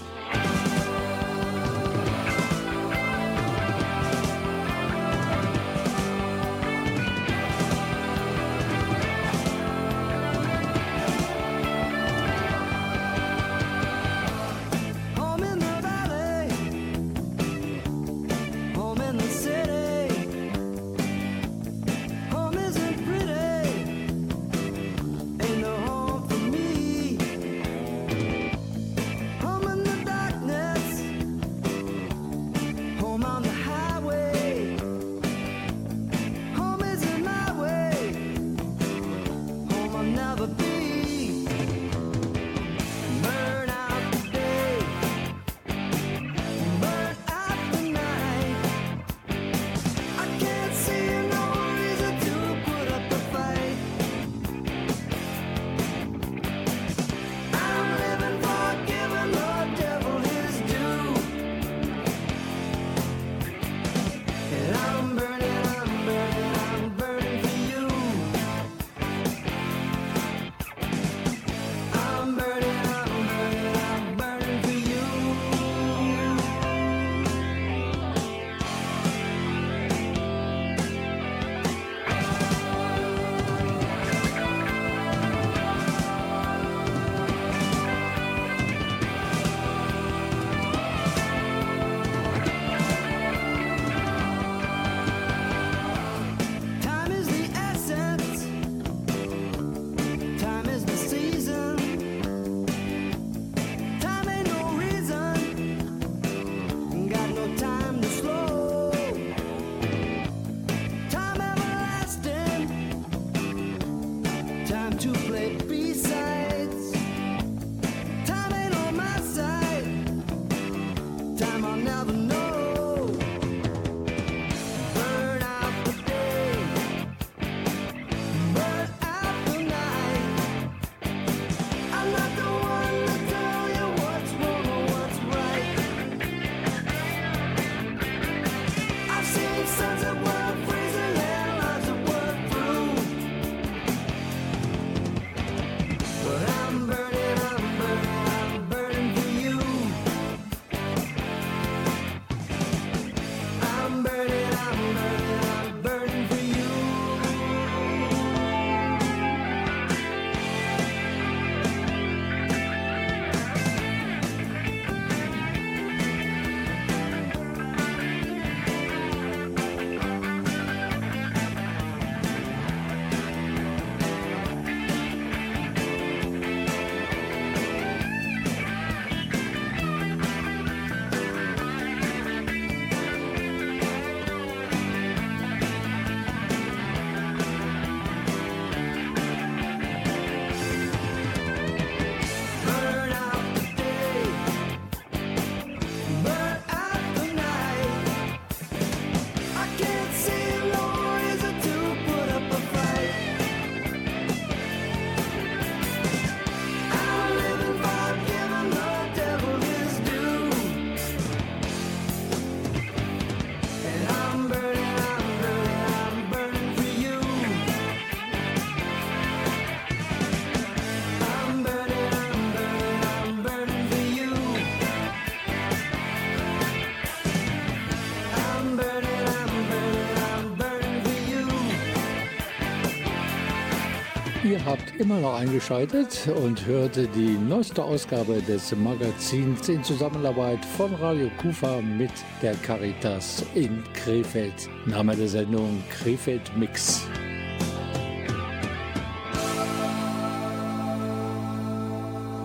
Immer 234.98 235.20
noch 235.20 235.34
eingeschaltet 235.34 236.28
und 236.42 236.66
hörte 236.66 237.08
die 237.08 237.36
neueste 237.38 237.82
Ausgabe 237.82 238.42
des 238.42 238.74
Magazins 238.76 239.68
in 239.68 239.82
Zusammenarbeit 239.82 240.64
von 240.64 240.94
Radio 240.94 241.30
Kufa 241.40 241.80
mit 241.80 242.10
der 242.42 242.54
Caritas 242.56 243.44
in 243.54 243.82
Krefeld. 243.94 244.68
Name 244.86 245.16
der 245.16 245.28
Sendung 245.28 245.82
Krefeld 245.90 246.56
Mix. 246.56 247.06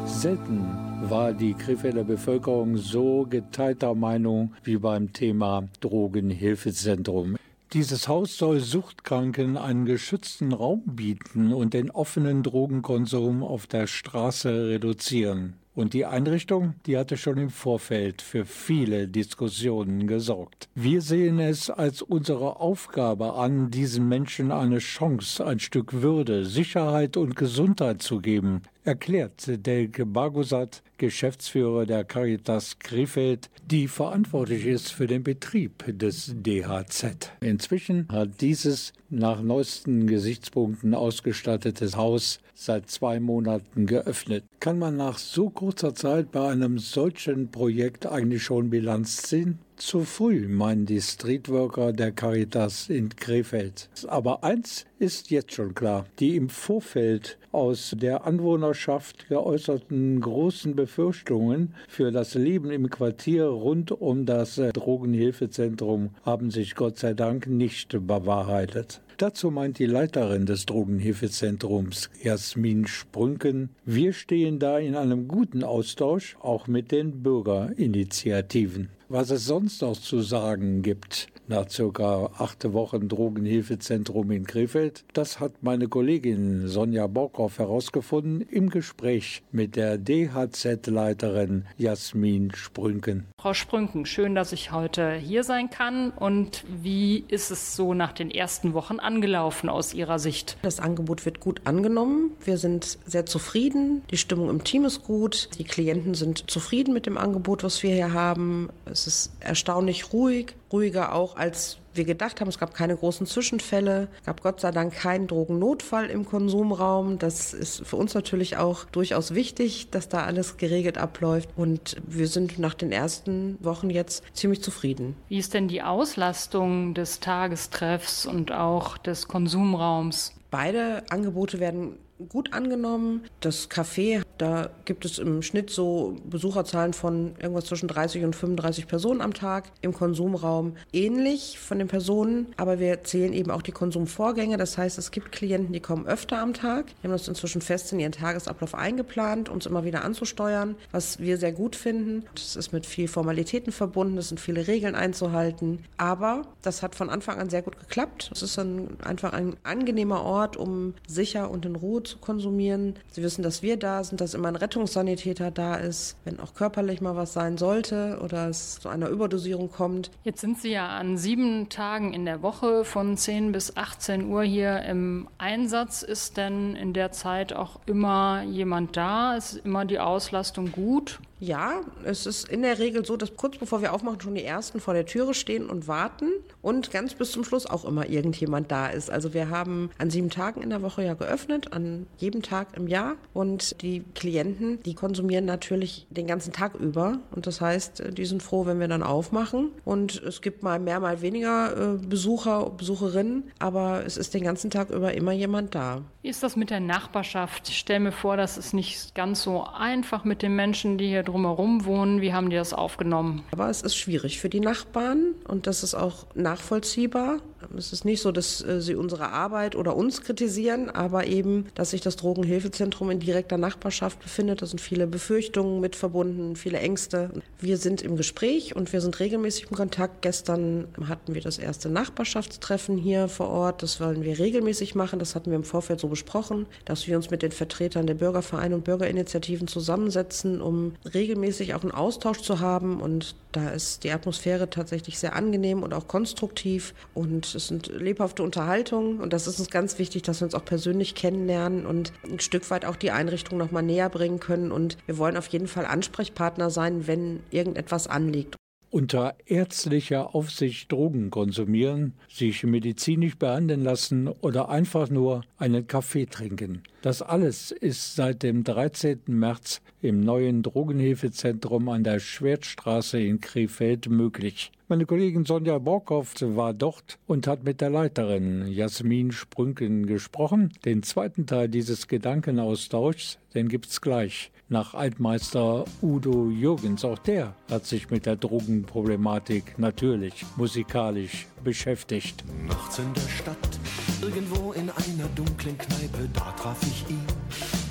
Selten 0.06 0.66
war 1.10 1.34
die 1.34 1.54
Krefelder 1.54 2.04
Bevölkerung 2.04 2.78
so 2.78 3.26
geteilter 3.30 3.94
Meinung 3.94 4.54
wie 4.64 4.78
beim 4.78 5.14
Thema 5.14 5.68
Drogenhilfezentrum. 5.80 7.37
Dieses 7.74 8.08
Haus 8.08 8.38
soll 8.38 8.62
Suchtkranken 8.62 9.58
einen 9.58 9.86
geschützten 9.86 10.54
Raum 10.54 10.84
bieten 10.86 11.52
und 11.52 11.74
den 11.74 11.92
offenen 11.92 12.42
Drogenkonsum 12.42 13.44
auf 13.44 13.68
der 13.68 13.88
Straße 13.88 14.70
reduzieren. 14.70 15.56
Und 15.76 15.94
die 15.94 16.06
Einrichtung, 16.06 16.76
die 16.86 16.98
hatte 16.98 17.18
schon 17.18 17.38
im 17.38 17.50
Vorfeld 17.50 18.22
für 18.22 18.46
viele 18.46 19.10
Diskussionen 19.10 20.08
gesorgt. 20.08 20.70
Wir 20.76 21.02
sehen 21.02 21.40
es 21.40 21.70
als 21.70 22.02
unsere 22.02 22.62
Aufgabe 22.62 23.34
an, 23.34 23.70
diesen 23.70 24.08
Menschen 24.08 24.52
eine 24.54 24.80
Chance, 24.80 25.46
ein 25.46 25.60
Stück 25.60 26.02
Würde, 26.02 26.46
Sicherheit 26.46 27.18
und 27.18 27.36
Gesundheit 27.36 28.02
zu 28.02 28.22
geben, 28.22 28.62
erklärt 28.88 29.66
Delke 29.66 30.06
Bagosat, 30.06 30.82
Geschäftsführer 30.98 31.86
der 31.86 32.06
Caritas 32.06 32.80
Krefeld, 32.80 33.50
die 33.70 33.88
verantwortlich 33.88 34.66
ist 34.66 34.92
für 34.92 35.08
den 35.08 35.24
Betrieb 35.24 35.84
des 35.88 36.34
DHZ. 36.36 37.34
Inzwischen 37.42 38.08
hat 38.10 38.42
dieses 38.42 38.94
nach 39.10 39.42
neuesten 39.42 40.08
Gesichtspunkten 40.08 40.96
ausgestattetes 40.96 41.98
Haus 41.98 42.40
seit 42.56 42.90
zwei 42.90 43.20
Monaten 43.20 43.86
geöffnet. 43.86 44.46
Kann 44.60 44.80
man 44.80 44.96
nach 44.96 45.18
so 45.18 45.50
kurzer 45.50 45.94
Zeit 45.94 46.32
bei 46.32 46.50
einem 46.50 46.80
solchen 46.80 47.52
Projekt 47.52 48.06
eigentlich 48.06 48.44
schon 48.44 48.70
Bilanz 48.70 49.18
ziehen? 49.18 49.60
Zu 49.78 50.06
früh, 50.06 50.48
meinen 50.48 50.88
die 50.88 51.00
Streetworker 51.00 51.94
der 51.94 52.12
Caritas 52.12 52.90
in 52.90 53.10
Krefeld. 53.10 53.90
Aber 54.08 54.44
eins 54.44 54.88
ist 54.98 55.30
jetzt 55.30 55.54
schon 55.54 55.76
klar. 55.76 56.08
Die 56.20 56.36
im 56.36 56.50
Vorfeld 56.50 57.38
aus 57.52 57.96
der 57.96 58.26
Anwohnerschaft 58.26 59.30
geäußerten 59.30 60.20
großen 60.20 60.76
Befürchtungen 60.76 61.76
für 61.88 62.12
das 62.12 62.34
Leben 62.34 62.72
im 62.72 62.90
Quartier 62.90 63.46
rund 63.46 63.92
um 63.92 64.26
das 64.26 64.56
Drogenhilfezentrum 64.56 66.10
haben 66.24 66.50
sich 66.50 66.74
Gott 66.74 66.98
sei 66.98 67.14
Dank 67.14 67.46
nicht 67.46 67.92
bewahrheitet. 68.08 69.02
Dazu 69.18 69.52
meint 69.52 69.78
die 69.78 69.86
Leiterin 69.86 70.48
des 70.48 70.66
Drogenhilfezentrums, 70.66 72.10
Jasmin 72.24 72.88
Sprünken, 72.88 73.70
wir 73.86 74.14
stehen 74.14 74.58
da 74.58 74.80
in 74.80 74.96
einem 74.96 75.28
guten 75.28 75.64
Austausch, 75.64 76.36
auch 76.40 76.68
mit 76.68 76.92
den 76.92 77.22
Bürgerinitiativen. 77.22 78.90
Was 79.10 79.30
es 79.30 79.46
sonst 79.46 79.82
noch 79.82 79.98
zu 79.98 80.22
sagen 80.22 80.82
gibt 80.82 81.28
nach 81.48 81.70
circa 81.70 82.30
acht 82.38 82.72
Wochen 82.74 83.08
Drogenhilfezentrum 83.08 84.32
in 84.32 84.46
Krefeld, 84.46 85.06
das 85.14 85.40
hat 85.40 85.54
meine 85.62 85.88
Kollegin 85.88 86.68
Sonja 86.68 87.08
Borkow 87.08 87.58
herausgefunden 87.58 88.42
im 88.42 88.70
Gespräch 88.70 89.44
mit 89.52 89.76
der 89.76 89.98
DHZ-Leiterin 89.98 91.66
Jasmin 91.78 92.54
Sprünken. 92.54 93.26
Frau 93.40 93.54
Sprünken, 93.54 94.06
schön, 94.06 94.36
dass 94.36 94.52
ich 94.52 94.72
heute 94.72 95.14
hier 95.14 95.44
sein 95.44 95.70
kann. 95.70 96.12
Und 96.12 96.64
wie 96.82 97.24
ist 97.28 97.52
es 97.52 97.76
so 97.76 97.94
nach 97.94 98.12
den 98.12 98.32
ersten 98.32 98.74
Wochen 98.74 99.00
angelaufen 99.00 99.70
aus 99.70 99.94
Ihrer 99.94 100.20
Sicht? 100.20 100.58
Das 100.62 100.80
Angebot 100.80 101.26
wird 101.26 101.40
gut 101.40 101.62
angenommen. 101.66 102.32
Wir 102.44 102.58
sind 102.58 102.98
sehr 103.06 103.26
zufrieden. 103.26 104.02
Die 104.12 104.18
Stimmung 104.18 104.50
im 104.50 104.64
Team 104.64 104.86
ist 104.86 105.04
gut. 105.04 105.50
Die 105.58 105.64
Klienten 105.64 106.14
sind 106.14 106.50
zufrieden 106.50 106.94
mit 106.94 107.06
dem 107.06 107.18
Angebot, 107.18 107.64
was 107.64 107.84
wir 107.84 107.94
hier 107.94 108.14
haben. 108.14 108.70
Es 108.86 109.08
ist 109.08 109.32
erstaunlich 109.40 110.14
ruhig, 110.14 110.56
ruhiger 110.72 111.14
auch 111.14 111.36
als 111.36 111.78
wir 111.98 112.06
gedacht 112.06 112.40
haben. 112.40 112.48
Es 112.48 112.60
gab 112.60 112.74
keine 112.74 112.96
großen 112.96 113.28
Zwischenfälle, 113.28 114.08
Es 114.20 114.26
gab 114.26 114.42
Gott 114.42 114.62
sei 114.62 114.72
Dank 114.72 114.94
keinen 114.94 115.28
Drogennotfall 115.28 116.10
im 116.10 116.26
Konsumraum. 116.26 117.18
Das 117.18 117.54
ist 117.54 117.86
für 117.86 117.98
uns 117.98 118.14
natürlich 118.14 118.58
auch 118.58 118.86
durchaus 118.86 119.34
wichtig, 119.34 119.90
dass 119.90 120.08
da 120.08 120.24
alles 120.24 120.58
geregelt 120.58 120.98
abläuft. 120.98 121.50
Und 121.56 121.98
wir 122.06 122.28
sind 122.28 122.60
nach 122.60 122.76
den 122.76 122.92
ersten 122.92 123.58
Wochen 123.60 123.90
jetzt 123.90 124.24
ziemlich 124.34 124.62
zufrieden. 124.62 125.16
Wie 125.28 125.40
ist 125.40 125.54
denn 125.54 125.68
die 125.68 125.82
Auslastung 125.82 126.94
des 126.94 127.20
Tagestreffs 127.20 128.26
und 128.26 128.52
auch 128.52 128.98
des 128.98 129.28
Konsumraums? 129.28 130.34
Beide 130.50 131.04
Angebote 131.10 131.60
werden 131.60 131.98
gut 132.30 132.54
angenommen. 132.54 133.24
Das 133.40 133.70
Café, 133.70 134.24
da 134.38 134.70
gibt 134.86 135.06
es 135.06 135.20
im 135.20 135.42
Schnitt 135.42 135.70
so 135.70 136.18
Besucherzahlen 136.26 136.94
von 136.94 137.36
irgendwas 137.40 137.66
zwischen 137.66 137.88
30 137.88 138.24
und 138.24 138.36
35 138.36 138.88
Personen 138.88 139.22
am 139.22 139.34
Tag. 139.34 139.72
Im 139.82 139.94
Konsumraum 139.94 140.76
ähnlich 140.92 141.60
von 141.60 141.80
den 141.80 141.88
Personen, 141.88 142.48
aber 142.58 142.80
wir 142.80 143.04
zählen 143.04 143.34
eben 143.34 143.52
auch 143.52 143.62
die 143.62 143.72
Konsumvorgänge. 143.72 144.58
Das 144.58 144.78
heißt, 144.78 144.98
es 144.98 145.12
gibt 145.12 145.32
Klienten, 145.32 145.74
die 145.74 145.80
kommen 145.80 146.08
öfter 146.08 146.40
am 146.40 146.54
Tag. 146.54 146.88
Die 146.88 147.04
haben 147.04 147.12
das 147.12 147.28
inzwischen 147.28 147.62
fest 147.62 147.92
in 147.94 148.00
ihren 148.00 148.12
Tagesablauf 148.12 148.74
eingeplant, 148.74 149.50
uns 149.50 149.66
immer 149.66 149.86
wieder 149.86 150.04
anzusteuern, 150.04 150.76
was 150.92 151.20
wir 151.20 151.38
sehr 151.38 151.52
gut 151.52 151.76
finden. 151.76 152.26
Das 152.34 152.56
ist 152.56 152.74
mit 152.74 152.86
viel 152.86 153.08
Formalitäten 153.08 153.72
verbunden, 153.72 154.18
es 154.18 154.30
sind 154.30 154.40
viele 154.40 154.68
Regeln 154.68 154.96
einzuhalten. 154.96 155.84
Aber 155.98 156.44
das 156.62 156.82
hat 156.82 156.96
von 156.96 157.10
Anfang 157.10 157.40
an 157.40 157.50
sehr 157.50 157.62
gut 157.62 157.80
geklappt. 157.80 158.32
Es 158.34 158.42
ist 158.42 158.58
ein, 158.58 158.98
einfach 159.04 159.34
ein 159.34 159.56
angenehmer 159.64 160.24
Ort, 160.24 160.58
um 160.58 160.94
sicher 161.08 161.50
und 161.52 161.66
in 161.66 161.76
Ruhe 161.76 162.04
zu 162.08 162.18
konsumieren. 162.18 162.96
Sie 163.12 163.22
wissen, 163.22 163.44
dass 163.44 163.62
wir 163.62 163.78
da 163.78 164.04
sind, 164.04 164.22
dass 164.22 164.34
immer 164.34 164.48
ein 164.48 164.56
Rettungssanitäter 164.56 165.52
da 165.52 165.76
ist, 165.76 166.16
wenn 166.26 166.40
auch 166.40 166.54
körperlich 166.54 167.02
mal 167.02 167.16
was 167.16 167.34
sein 167.34 167.58
sollte 167.58 168.20
oder 168.24 168.50
es 168.50 168.80
zu 168.80 168.90
einer 168.90 169.10
Überdosierung 169.10 169.72
kommt. 169.72 170.12
Jetzt 170.24 170.42
sind 170.42 170.60
Sie 170.60 170.72
ja 170.72 170.88
an 170.90 171.18
sieben 171.18 171.70
Tagen 171.70 172.14
in 172.14 172.26
der 172.26 172.42
Woche 172.42 172.86
von 172.86 173.18
10 173.18 173.52
bis 173.52 173.78
18 173.78 174.28
Uhr 174.30 174.44
hier 174.44 174.82
im 174.84 175.28
Einsatz. 175.38 176.02
Ist 176.02 176.38
denn 176.38 176.76
in 176.76 176.94
der 176.94 177.12
Zeit 177.12 177.54
auch 177.54 177.80
immer 177.86 178.44
jemand 178.44 178.98
da? 178.98 179.36
Ist 179.36 179.62
immer 179.64 179.86
die 179.86 180.00
Auslastung 180.00 180.72
gut? 180.72 181.20
Ja, 181.40 181.82
es 182.04 182.26
ist 182.26 182.50
in 182.50 182.64
der 182.64 182.80
Regel 182.80 183.06
so, 183.06 183.16
dass 183.16 183.36
kurz 183.36 183.58
bevor 183.58 183.82
wir 183.82 183.94
aufmachen, 183.94 184.20
schon 184.20 184.34
die 184.34 184.44
Ersten 184.44 184.80
vor 184.80 184.96
der 184.96 185.06
Türe 185.06 185.36
stehen 185.36 185.70
und 185.70 185.88
warten 185.88 186.32
und 186.64 186.90
ganz 186.90 187.14
bis 187.14 187.32
zum 187.32 187.44
Schluss 187.44 187.68
auch 187.68 187.86
immer 187.86 188.10
irgendjemand 188.10 188.72
da 188.72 188.88
ist. 188.88 189.12
Also 189.12 189.36
wir 189.36 189.50
haben 189.50 189.92
an 190.00 190.10
sieben 190.10 190.32
Tagen 190.32 190.64
in 190.64 190.72
der 190.72 190.82
Woche 190.82 191.04
ja 191.04 191.14
geöffnet, 191.14 191.74
an 191.74 192.08
jedem 192.18 192.42
Tag 192.42 192.76
im 192.76 192.88
Jahr 192.88 193.16
und 193.34 193.82
die 193.84 194.04
Klienten, 194.16 194.82
die 194.84 194.96
konsumieren 194.96 195.46
natürlich 195.46 196.08
den 196.10 196.26
ganzen 196.26 196.54
Tag 196.54 196.74
über 196.74 197.20
und 197.32 197.46
das 197.46 197.62
heißt, 197.62 198.18
die 198.18 198.26
sind 198.26 198.42
froh, 198.42 198.66
wenn 198.66 198.80
wir 198.80 198.88
dann 198.88 199.04
aufmachen 199.04 199.70
und 199.86 200.22
es 200.24 200.42
gibt 200.42 200.64
mal 200.64 200.80
mehr, 200.80 201.00
mal 201.00 201.22
weniger 201.22 201.96
äh, 201.96 201.98
Besucher, 201.98 202.72
Besucherinnen, 202.72 203.52
aber 203.60 204.04
es 204.06 204.18
ist 204.18 204.34
den 204.34 204.44
ganzen 204.44 204.72
Tag 204.72 204.90
über 204.90 205.14
immer 205.14 205.34
jemand 205.34 205.76
da. 205.76 206.02
Wie 206.24 206.30
ist 206.30 206.42
das 206.42 206.56
mit 206.56 206.72
der 206.72 206.80
Nachbarschaft? 206.80 207.70
Ich 207.70 207.78
stelle 207.78 208.00
mir 208.00 208.12
vor, 208.12 208.38
das 208.38 208.58
ist 208.58 208.74
nicht 208.74 209.14
ganz 209.14 209.44
so 209.44 209.64
einfach 209.64 210.24
mit 210.24 210.42
den 210.42 210.56
Menschen, 210.56 210.98
die 210.98 211.08
hier 211.08 211.24
drumherum 211.28 211.86
wohnen. 211.86 212.22
Wie 212.22 212.34
haben 212.34 212.50
die 212.50 212.56
das 212.56 212.74
aufgenommen? 212.74 213.44
Aber 213.52 213.70
es 213.70 213.82
ist 213.82 213.96
schwierig 213.96 214.40
für 214.40 214.50
die 214.50 214.60
Nachbarn 214.60 215.36
und 215.48 215.68
das 215.68 215.84
ist 215.84 215.96
auch 215.96 216.26
nachvollziehbar. 216.36 217.40
Es 217.76 217.94
ist 217.94 218.06
nicht 218.06 218.22
so, 218.22 218.32
dass 218.32 218.64
äh, 218.64 218.82
sie 218.82 218.96
unsere 218.96 219.30
Arbeit 219.30 219.76
oder 219.76 219.96
uns 219.96 220.22
kritisieren, 220.22 220.90
aber 220.90 221.28
eben, 221.28 221.68
dass 221.76 221.92
sich 221.92 222.02
das 222.02 222.16
Drogenhilfezentrum 222.16 223.10
in 223.10 223.20
direkter 223.20 223.58
Nachbarschaft 223.58 224.20
befindet. 224.20 224.62
Da 224.62 224.66
sind 224.66 224.80
viele 224.80 225.08
Befürchtungen 225.08 225.80
mit 225.80 225.96
verbunden, 225.96 226.56
viele 226.56 226.80
Ängste. 226.80 227.32
Wir 227.60 227.78
sind 227.78 228.02
im 228.02 228.16
Gespräch 228.16 228.76
und 228.76 228.94
wir 228.94 229.02
sind 229.02 229.20
regelmäßig 229.20 229.68
im 229.70 229.76
Kontakt. 229.76 230.22
Gestern 230.22 230.88
hatten 231.08 231.34
wir 231.34 231.42
das 231.42 231.58
erste 231.58 231.90
Nachbarschaftstreffen 231.90 232.98
hier 232.98 233.28
vor 233.28 233.50
Ort. 233.50 233.84
Das 233.84 234.00
wollen 234.00 234.24
wir 234.24 234.40
regelmäßig 234.40 234.96
machen. 234.96 235.20
Das 235.20 235.36
hatten 235.36 235.50
wir 235.50 235.58
im 235.58 235.64
Vorfeld 235.64 236.00
so 236.00 236.08
besprochen, 236.08 236.68
dass 236.86 237.08
wir 237.08 237.18
uns 237.18 237.30
mit 237.30 237.42
den 237.42 237.52
Vertretern 237.52 238.08
der 238.08 238.16
Bürgervereine 238.16 238.76
und 238.76 238.84
Bürgerinitiativen 238.84 239.68
zusammensetzen, 239.68 240.62
um 240.62 240.94
regelmäßig 241.14 241.74
auch 241.74 241.82
einen 241.82 241.92
Austausch 241.92 242.42
zu 242.42 242.60
haben. 242.60 243.02
Und 243.02 243.36
da 243.52 243.70
ist 243.70 244.04
die 244.04 244.12
Atmosphäre 244.12 244.70
tatsächlich 244.70 245.18
sehr 245.18 245.36
angenehm 245.36 245.84
und 245.84 245.94
auch 245.94 246.08
konstruktiv. 246.08 246.94
Und 247.14 247.56
es 247.58 247.68
sind 247.68 247.88
lebhafte 247.88 248.44
Unterhaltungen. 248.44 249.20
Und 249.20 249.34
das 249.34 249.48
ist 249.48 249.60
uns 249.60 249.70
ganz 249.70 250.00
wichtig, 250.00 250.22
dass 250.22 250.40
wir 250.40 250.46
uns 250.46 250.56
auch 250.56 250.64
persönlich 250.64 251.16
kennenlernen 251.16 251.86
und 251.86 252.14
ein 252.24 252.40
Stück 252.40 252.70
weit 252.70 252.86
auch 252.86 252.96
die 252.96 253.12
Einrichtung 253.12 253.58
noch 253.58 253.72
mal 253.72 253.82
näher 253.82 254.10
bringen 254.10 254.40
können. 254.40 254.72
Und 254.72 254.98
wir 255.06 255.18
wollen 255.18 255.36
auf 255.36 255.48
jeden 255.48 255.68
Fall 255.68 255.86
Ansprechpartner 255.86 256.70
sein, 256.70 257.08
wenn 257.08 257.42
irgendetwas 257.52 258.08
anliegt. 258.08 258.56
Unter 258.90 259.36
ärztlicher 259.46 260.34
Aufsicht 260.34 260.92
Drogen 260.92 261.30
konsumieren, 261.30 262.14
sich 262.30 262.64
medizinisch 262.64 263.38
behandeln 263.38 263.84
lassen 263.84 264.30
oder 264.30 264.70
einfach 264.70 265.10
nur 265.10 265.44
einen 265.58 265.88
Kaffee 265.88 266.26
trinken. 266.26 266.84
Das 267.02 267.22
alles 267.22 267.72
ist 267.72 268.16
seit 268.16 268.44
dem 268.44 268.64
13. 268.64 269.20
März 269.28 269.82
im 270.02 270.22
neuen 270.22 270.64
Drogenhilfezentrum 270.64 271.90
an 271.90 272.06
der 272.06 272.20
Schwertstraße 272.20 273.20
in 273.20 273.42
Krefeld 273.42 274.10
möglich. 274.10 274.72
Meine 274.88 275.06
Kollegin 275.06 275.44
Sonja 275.44 275.80
Borkow 275.80 276.34
war 276.42 276.74
dort 276.74 277.20
und 277.28 277.46
hat 277.46 277.66
mit 277.66 277.82
der 277.82 277.90
Leiterin 277.90 278.68
Jasmin 278.68 279.34
Sprünken 279.34 280.06
gesprochen. 280.06 280.72
Den 280.86 281.04
zweiten 281.04 281.46
Teil 281.46 281.68
dieses 281.68 282.08
Gedankenaustauschs, 282.08 283.38
den 283.54 283.68
gibt's 283.68 284.00
gleich. 284.00 284.50
Nach 284.70 284.96
Altmeister 284.96 285.86
Udo 286.02 286.50
Jürgens, 286.50 287.06
auch 287.06 287.20
der 287.20 287.56
hat 287.72 287.86
sich 287.86 288.10
mit 288.10 288.26
der 288.26 288.36
Drogenproblematik 288.36 289.80
natürlich 289.80 290.46
musikalisch 290.58 291.48
beschäftigt. 291.64 292.44
Nachts 292.68 293.00
in 293.00 293.14
der 293.14 293.22
Stadt, 293.22 293.80
irgendwo 294.22 294.74
in 294.74 294.90
einer 294.90 295.30
dunklen 295.36 295.78
Kneipe, 295.78 296.28
da 296.34 296.52
traf 296.52 296.82
ich 296.82 297.10
ihn. 297.10 297.24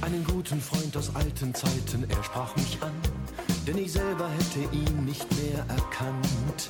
Einen 0.03 0.23
guten 0.25 0.61
Freund 0.61 0.95
aus 0.99 1.17
alten 1.17 1.55
Zeiten, 1.55 2.05
er 2.11 2.23
sprach 2.23 2.55
mich 2.57 2.77
an, 2.83 2.93
denn 3.67 3.79
ich 3.79 3.93
selber 3.93 4.29
hätte 4.29 4.77
ihn 4.77 5.07
nicht 5.07 5.27
mehr 5.41 5.65
erkannt. 5.69 6.69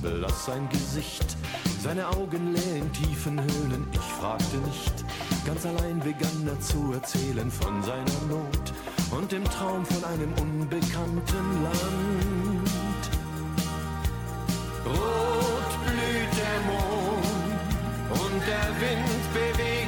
Blass 0.00 0.46
sein 0.46 0.66
Gesicht, 0.70 1.36
seine 1.82 2.06
Augen 2.08 2.52
leer 2.52 2.76
in 2.76 2.92
tiefen 2.92 3.40
Höhlen, 3.40 3.86
ich 3.92 4.00
fragte 4.00 4.56
nicht. 4.58 4.92
Ganz 5.46 5.64
allein 5.64 5.98
begann 6.00 6.46
er 6.46 6.60
zu 6.60 6.92
erzählen 6.92 7.50
von 7.50 7.82
seiner 7.82 8.20
Not 8.28 8.72
und 9.10 9.32
dem 9.32 9.44
Traum 9.44 9.84
von 9.86 10.04
einem 10.04 10.32
unbekannten 10.34 11.62
Land. 11.62 12.70
Rot 14.84 15.72
blüht 15.86 16.32
der 16.42 16.60
Mond 16.68 17.50
und 18.10 18.42
der 18.46 18.68
Wind 18.80 19.32
bewegt 19.32 19.79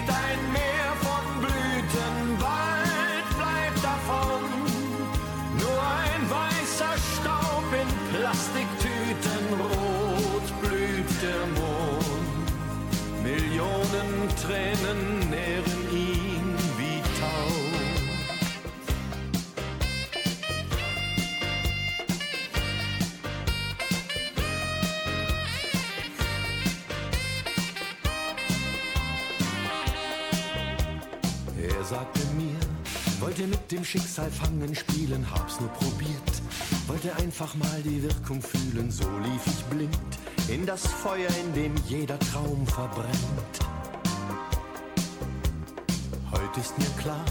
wollte 33.33 33.47
mit 33.47 33.73
dem 33.73 33.83
Schicksal 33.83 34.31
fangen 34.31 34.75
spielen, 34.75 35.27
hab's 35.31 35.59
nur 35.59 35.71
probiert. 35.71 36.43
Wollte 36.87 37.17
einfach 37.17 37.55
mal 37.55 37.83
die 37.83 38.03
Wirkung 38.03 38.43
fühlen, 38.43 38.91
so 38.91 39.05
lief 39.21 39.47
ich 39.47 39.65
blind 39.75 39.99
in 40.49 40.67
das 40.67 40.87
Feuer, 40.87 41.31
in 41.43 41.55
dem 41.55 41.75
jeder 41.89 42.19
Traum 42.19 42.67
verbrennt. 42.67 43.55
Heute 46.31 46.61
ist 46.61 46.77
mir 46.77 46.91
klar, 47.01 47.25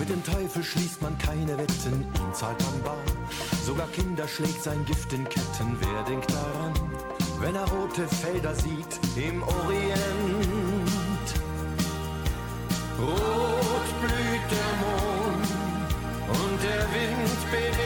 mit 0.00 0.08
dem 0.08 0.20
Teufel 0.24 0.64
schließt 0.64 1.00
man 1.00 1.16
keine 1.18 1.56
Wetten, 1.56 1.92
ihn 2.02 2.34
zahlt 2.34 2.60
man 2.64 2.82
bar. 2.82 3.04
Sogar 3.64 3.86
Kinder 3.92 4.26
schlägt 4.26 4.64
sein 4.64 4.84
Gift 4.84 5.12
in 5.12 5.28
Ketten, 5.28 5.76
wer 5.78 6.02
denkt 6.08 6.32
daran, 6.32 6.72
wenn 7.38 7.54
er 7.54 7.68
rote 7.70 8.08
Felder 8.08 8.54
sieht 8.56 8.98
im 9.14 9.44
Orient? 9.44 10.00
Rot 12.98 13.56
Wind 17.52 17.85